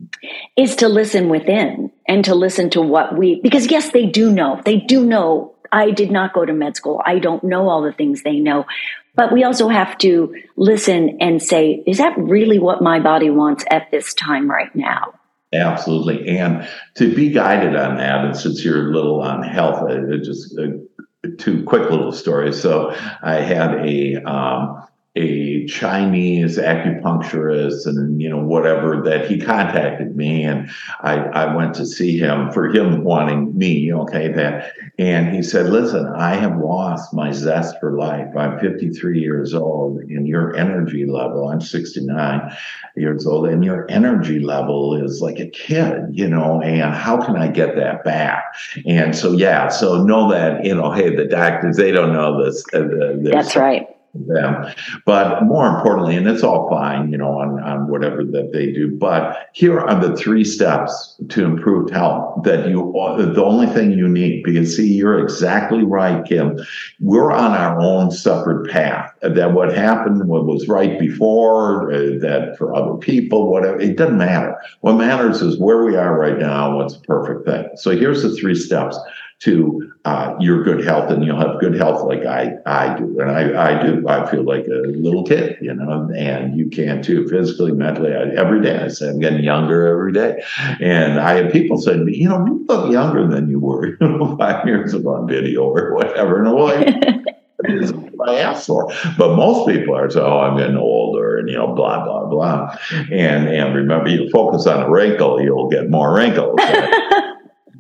is 0.57 0.77
to 0.77 0.89
listen 0.89 1.29
within 1.29 1.91
and 2.07 2.25
to 2.25 2.35
listen 2.35 2.71
to 2.71 2.81
what 2.81 3.17
we 3.17 3.41
because 3.43 3.71
yes 3.71 3.91
they 3.91 4.07
do 4.07 4.31
know. 4.33 4.61
They 4.65 4.79
do 4.79 5.05
know. 5.05 5.55
I 5.71 5.91
did 5.91 6.11
not 6.11 6.35
go 6.35 6.45
to 6.45 6.53
med 6.53 6.77
school. 6.77 7.01
I 7.05 7.19
don't 7.19 7.43
know 7.43 7.69
all 7.69 7.83
the 7.83 7.93
things 7.93 8.23
they 8.23 8.39
know. 8.39 8.67
But 9.15 9.33
we 9.33 9.45
also 9.45 9.69
have 9.69 9.99
to 9.99 10.35
listen 10.57 11.19
and 11.21 11.43
say 11.43 11.83
is 11.87 11.99
that 11.99 12.17
really 12.19 12.59
what 12.59 12.83
my 12.83 13.01
body 13.01 13.31
wants 13.31 13.65
at 13.71 13.91
this 13.91 14.15
time 14.15 14.51
right 14.51 14.75
now? 14.75 15.15
Absolutely. 15.53 16.39
And 16.39 16.67
to 16.95 17.15
be 17.15 17.31
guided 17.31 17.77
on 17.77 17.97
that 17.97 18.25
and 18.25 18.37
since 18.37 18.65
you're 18.65 18.91
a 18.91 18.95
little 18.95 19.21
on 19.21 19.43
health 19.43 19.89
it 19.91 20.23
just 20.23 20.59
uh, 20.59 21.29
two 21.39 21.63
quick 21.65 21.91
little 21.91 22.13
stories. 22.13 22.61
So 22.61 22.95
i 23.23 23.35
had 23.35 23.87
a 23.87 24.17
um, 24.25 24.83
a 25.15 25.67
Chinese 25.67 26.57
acupuncturist 26.57 27.87
and 27.87 28.19
you 28.21 28.31
know 28.31 28.39
whatever 28.39 29.03
that 29.03 29.31
he 29.31 29.39
contacted 29.39 30.17
me 30.17 30.43
and 30.43 30.71
I, 31.01 31.17
I 31.17 31.55
went 31.55 31.75
to 31.75 31.87
see 31.87 32.17
him 32.17 32.51
for 32.51 32.69
him 32.69 33.05
wanting 33.05 33.57
me 33.57 33.93
okay 33.93 34.29
that 34.29 34.73
and 34.99 35.29
he 35.29 35.43
said 35.43 35.67
listen 35.67 36.07
I 36.07 36.37
have 36.37 36.57
lost 36.57 37.13
my 37.13 37.31
zest 37.31 37.79
for 37.79 37.93
life. 37.99 38.35
I'm 38.35 38.59
53 38.59 39.21
years 39.21 39.53
old 39.53 39.99
and 39.99 40.27
your 40.27 40.57
energy 40.57 41.05
level 41.05 41.47
I'm 41.51 41.61
69 41.61 42.57
years 42.97 43.27
old 43.27 43.49
and 43.49 43.63
your 43.63 43.85
energy 43.91 44.41
level 44.41 44.95
is 44.95 45.21
like 45.21 45.39
a 45.39 45.49
kid 45.49 46.07
you 46.13 46.27
know 46.27 46.63
and 46.63 46.95
how 46.95 47.23
can 47.23 47.37
I 47.37 47.49
get 47.49 47.77
that 47.77 48.03
back? 48.03 48.45
And 48.87 49.15
so 49.15 49.33
yeah 49.33 49.69
so 49.69 50.03
know 50.03 50.31
that 50.31 50.65
you 50.65 50.75
know 50.75 50.91
hey 50.91 51.15
the 51.15 51.27
doctors 51.27 51.77
they 51.77 51.93
don't 51.93 52.15
know 52.15 52.43
this 52.43 52.65
uh, 52.73 52.89
that's 53.21 53.57
right 53.57 53.89
them. 54.15 54.67
But 55.07 55.45
more 55.45 55.67
importantly, 55.67 56.17
and 56.17 56.29
it's 56.29 56.43
all 56.43 56.69
fine, 56.69 57.11
you 57.11 57.19
know, 57.19 57.39
on, 57.39 57.61
on 57.63 57.89
whatever 57.89 58.25
that 58.25 58.53
they 58.53 58.73
do. 58.73 58.91
But 58.91 59.49
here 59.53 59.81
are 59.81 59.99
the 60.01 60.17
three 60.17 60.45
steps 60.45 61.17
to 61.31 61.45
improved 61.45 61.93
health 61.93 62.43
that 62.45 62.69
you, 62.69 62.93
the 63.17 63.45
only 63.45 63.67
thing 63.69 63.93
you 63.93 64.09
need, 64.09 64.43
because 64.45 64.77
see, 64.77 64.93
you're 64.93 65.19
exactly 65.19 65.83
right, 65.83 66.25
Kim. 66.25 66.59
We're 67.01 67.33
on 67.33 67.53
our 67.53 67.81
own 67.81 68.11
separate 68.11 68.71
path. 68.71 69.13
That 69.23 69.53
what 69.53 69.75
happened, 69.75 70.29
what 70.29 70.47
was 70.47 70.69
right 70.69 70.99
before, 70.99 71.93
uh, 71.93 72.19
that 72.21 72.57
for 72.59 72.75
other 72.75 72.97
people, 72.97 73.51
whatever, 73.51 73.81
it 73.81 73.97
doesn't 73.97 74.19
matter. 74.19 74.57
What 74.81 74.95
matters 74.95 75.41
is 75.43 75.59
where 75.59 75.85
we 75.85 75.97
are 75.97 76.19
right 76.19 76.39
now, 76.39 76.77
what's 76.77 76.95
the 76.95 77.01
perfect 77.01 77.47
thing. 77.47 77.69
So 77.77 77.93
here's 77.93 78.23
the 78.23 78.35
three 78.35 78.55
steps 78.55 78.99
to 79.43 79.93
uh, 80.05 80.37
your 80.39 80.63
good 80.63 80.85
health 80.85 81.11
and 81.11 81.25
you'll 81.25 81.39
have 81.39 81.59
good 81.59 81.75
health 81.75 82.07
like 82.07 82.25
I, 82.25 82.55
I 82.65 82.97
do. 82.97 83.19
And 83.19 83.29
I, 83.29 83.73
I 83.73 83.83
do. 83.83 84.07
I 84.09 84.31
feel 84.31 84.45
like 84.45 84.67
a 84.67 84.89
little 84.89 85.25
kid, 85.25 85.59
you 85.61 85.75
know, 85.75 86.09
and 86.17 86.57
you 86.57 86.71
can 86.71 87.03
too, 87.03 87.27
physically, 87.29 87.73
mentally. 87.73 88.15
I, 88.15 88.29
every 88.41 88.63
day 88.63 88.79
I 88.79 88.87
say 88.87 89.09
I'm 89.09 89.19
getting 89.19 89.43
younger 89.43 89.89
every 89.89 90.13
day. 90.13 90.45
And 90.81 91.19
I 91.19 91.43
have 91.43 91.53
people 91.53 91.77
say 91.79 91.95
to 91.95 92.05
me, 92.05 92.17
you 92.17 92.29
know, 92.29 92.45
you 92.47 92.65
look 92.69 92.93
younger 92.93 93.27
than 93.27 93.51
you 93.51 93.59
were, 93.59 93.97
five 94.39 94.65
years 94.65 94.95
ago 94.95 95.17
on 95.17 95.27
video 95.27 95.65
or 95.65 95.93
whatever. 95.95 96.39
And 96.39 96.49
I'm 96.49 96.55
like, 96.55 98.07
what 98.13 98.29
I 98.29 98.39
asked 98.39 98.69
for. 98.69 98.93
But 99.19 99.35
most 99.35 99.69
people 99.69 99.97
are 99.97 100.09
saying, 100.09 100.25
oh, 100.25 100.39
I'm 100.39 100.57
getting 100.57 100.77
older 100.77 101.39
and, 101.39 101.49
you 101.49 101.57
know, 101.57 101.75
blah, 101.75 102.05
blah, 102.05 102.27
blah. 102.27 102.77
And, 103.11 103.49
and 103.49 103.75
remember, 103.75 104.09
you 104.09 104.31
focus 104.31 104.69
on 104.69 104.83
a 104.83 104.91
wrinkle, 104.91 105.43
you'll 105.43 105.69
get 105.69 105.91
more 105.91 106.15
wrinkles. 106.15 106.61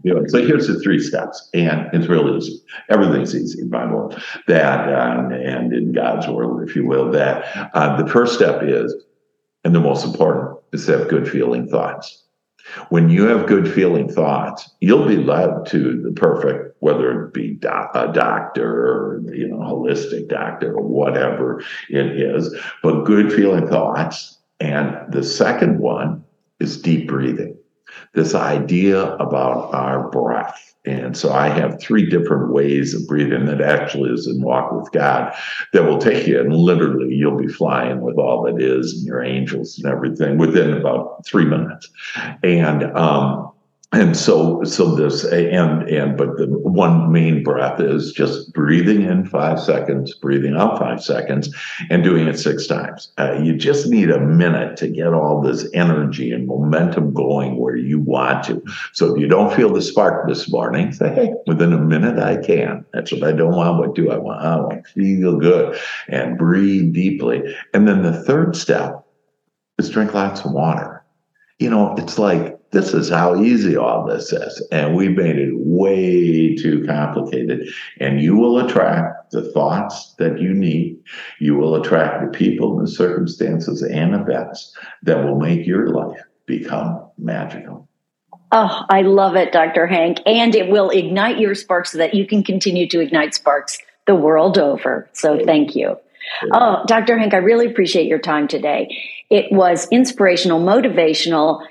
You 0.02 0.14
know, 0.14 0.26
so 0.26 0.44
here's 0.44 0.66
the 0.66 0.80
three 0.80 0.98
steps, 0.98 1.48
and 1.54 1.88
it's 1.92 2.08
really 2.08 2.36
easy. 2.36 2.60
Everything's 2.88 3.34
easy 3.34 3.60
in 3.60 3.70
my 3.70 3.86
world. 3.86 4.20
That 4.48 4.88
uh, 4.88 5.28
and 5.32 5.72
in 5.72 5.92
God's 5.92 6.26
world, 6.26 6.68
if 6.68 6.74
you 6.74 6.86
will, 6.86 7.10
that 7.12 7.70
uh, 7.74 8.02
the 8.02 8.10
first 8.10 8.34
step 8.34 8.62
is, 8.62 8.94
and 9.64 9.74
the 9.74 9.80
most 9.80 10.04
important, 10.04 10.58
is 10.72 10.86
to 10.86 10.98
have 10.98 11.08
good 11.08 11.28
feeling 11.28 11.68
thoughts. 11.68 12.24
When 12.88 13.10
you 13.10 13.26
have 13.26 13.46
good 13.46 13.72
feeling 13.72 14.08
thoughts, 14.08 14.70
you'll 14.80 15.06
be 15.06 15.16
led 15.16 15.66
to 15.66 16.00
the 16.02 16.12
perfect, 16.12 16.76
whether 16.80 17.24
it 17.24 17.34
be 17.34 17.58
a 17.62 18.12
doctor 18.12 18.68
or 18.68 19.22
you 19.32 19.48
know 19.48 19.58
holistic 19.58 20.28
doctor 20.28 20.74
or 20.74 20.82
whatever 20.82 21.62
it 21.90 22.06
is. 22.06 22.54
But 22.82 23.04
good 23.04 23.32
feeling 23.32 23.68
thoughts, 23.68 24.38
and 24.58 24.96
the 25.12 25.22
second 25.22 25.78
one 25.78 26.24
is 26.58 26.80
deep 26.80 27.08
breathing 27.08 27.56
this 28.14 28.34
idea 28.34 29.14
about 29.16 29.74
our 29.74 30.10
breath. 30.10 30.74
And 30.84 31.16
so 31.16 31.32
I 31.32 31.48
have 31.48 31.80
three 31.80 32.10
different 32.10 32.52
ways 32.52 32.92
of 32.92 33.06
breathing 33.06 33.46
that 33.46 33.60
actually 33.60 34.10
is 34.10 34.26
in 34.26 34.42
walk 34.42 34.72
with 34.72 34.90
God 34.90 35.32
that 35.72 35.84
will 35.84 35.98
take 35.98 36.26
you 36.26 36.40
and 36.40 36.52
literally 36.52 37.14
you'll 37.14 37.36
be 37.36 37.46
flying 37.46 38.00
with 38.00 38.18
all 38.18 38.42
that 38.42 38.60
is 38.60 38.92
and 38.94 39.06
your 39.06 39.22
angels 39.22 39.78
and 39.78 39.92
everything 39.92 40.38
within 40.38 40.72
about 40.72 41.24
three 41.24 41.44
minutes. 41.44 41.88
And 42.42 42.84
um, 42.96 43.51
and 43.92 44.16
so 44.16 44.64
so 44.64 44.94
this 44.94 45.24
and 45.24 45.88
and 45.88 46.16
but 46.16 46.38
the 46.38 46.46
one 46.48 47.12
main 47.12 47.42
breath 47.42 47.78
is 47.78 48.12
just 48.12 48.52
breathing 48.54 49.02
in 49.02 49.26
five 49.26 49.60
seconds 49.60 50.14
breathing 50.14 50.56
out 50.56 50.78
five 50.78 51.02
seconds 51.02 51.54
and 51.90 52.02
doing 52.02 52.26
it 52.26 52.38
six 52.38 52.66
times. 52.66 53.12
Uh, 53.18 53.38
you 53.42 53.54
just 53.54 53.88
need 53.88 54.10
a 54.10 54.20
minute 54.20 54.76
to 54.78 54.88
get 54.88 55.12
all 55.12 55.42
this 55.42 55.68
energy 55.74 56.32
and 56.32 56.46
momentum 56.46 57.12
going 57.12 57.58
where 57.58 57.76
you 57.76 58.00
want 58.00 58.42
to. 58.44 58.62
So 58.94 59.14
if 59.14 59.20
you 59.20 59.28
don't 59.28 59.54
feel 59.54 59.72
the 59.72 59.82
spark 59.82 60.26
this 60.26 60.50
morning 60.50 60.92
say 60.92 61.12
hey 61.14 61.34
within 61.46 61.72
a 61.72 61.78
minute 61.78 62.18
i 62.18 62.36
can. 62.38 62.84
That's 62.94 63.12
what 63.12 63.24
i 63.24 63.32
don't 63.32 63.54
want 63.54 63.78
what 63.78 63.94
do 63.94 64.10
i 64.10 64.16
want? 64.16 64.42
I 64.42 64.56
want 64.56 64.84
to 64.84 64.92
feel 64.92 65.36
good 65.38 65.78
and 66.08 66.38
breathe 66.38 66.94
deeply. 66.94 67.54
And 67.74 67.86
then 67.86 68.02
the 68.02 68.22
third 68.24 68.56
step 68.56 69.06
is 69.78 69.90
drink 69.90 70.14
lots 70.14 70.44
of 70.44 70.52
water. 70.52 71.04
You 71.58 71.68
know 71.68 71.94
it's 71.98 72.18
like 72.18 72.58
this 72.72 72.94
is 72.94 73.10
how 73.10 73.40
easy 73.40 73.76
all 73.76 74.04
this 74.06 74.32
is. 74.32 74.66
And 74.72 74.96
we 74.96 75.08
made 75.08 75.36
it 75.36 75.52
way 75.54 76.56
too 76.56 76.84
complicated. 76.86 77.68
And 78.00 78.20
you 78.20 78.34
will 78.36 78.58
attract 78.58 79.30
the 79.30 79.52
thoughts 79.52 80.14
that 80.18 80.40
you 80.40 80.52
need. 80.54 80.98
You 81.38 81.54
will 81.56 81.76
attract 81.76 82.24
the 82.24 82.36
people 82.36 82.78
and 82.78 82.86
the 82.86 82.90
circumstances 82.90 83.82
and 83.82 84.14
events 84.14 84.76
that 85.02 85.22
will 85.22 85.38
make 85.38 85.66
your 85.66 85.88
life 85.88 86.22
become 86.46 87.06
magical. 87.18 87.88
Oh, 88.50 88.84
I 88.88 89.02
love 89.02 89.36
it, 89.36 89.52
Dr. 89.52 89.86
Hank. 89.86 90.18
And 90.26 90.54
it 90.54 90.68
will 90.68 90.90
ignite 90.90 91.38
your 91.38 91.54
sparks 91.54 91.92
so 91.92 91.98
that 91.98 92.14
you 92.14 92.26
can 92.26 92.42
continue 92.42 92.86
to 92.88 93.00
ignite 93.00 93.34
sparks 93.34 93.78
the 94.06 94.14
world 94.14 94.58
over. 94.58 95.08
So 95.12 95.38
thank 95.44 95.76
you. 95.76 95.96
Oh, 96.52 96.82
Dr. 96.86 97.18
Hank, 97.18 97.34
I 97.34 97.38
really 97.38 97.66
appreciate 97.66 98.06
your 98.06 98.18
time 98.18 98.48
today. 98.48 98.88
It 99.30 99.50
was 99.52 99.88
inspirational, 99.90 100.60
motivational, 100.60 101.66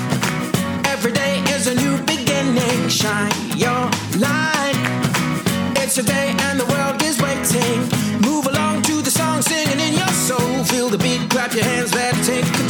Every 0.88 1.12
day 1.12 1.43
is 1.49 1.67
a 1.67 1.75
new 1.75 1.97
beginning. 2.06 2.89
Shine 2.89 3.32
your 3.56 3.91
light. 4.17 4.73
It's 5.77 5.95
your 5.95 6.08
day 6.08 6.36
and 6.39 6.60
the 6.60 6.65
world 6.65 7.03
is 7.03 7.21
waiting. 7.21 7.82
Move 8.21 8.47
along 8.47 8.82
to 8.84 8.99
the 9.03 9.12
song 9.12 9.43
singing 9.43 9.79
in 9.79 9.93
your 9.93 10.08
soul. 10.08 10.63
Feel 10.63 10.89
the 10.89 10.97
beat, 10.97 11.29
clap 11.29 11.53
your 11.53 11.65
hands, 11.65 11.93
let 11.93 12.17
it 12.17 12.23
take 12.25 12.62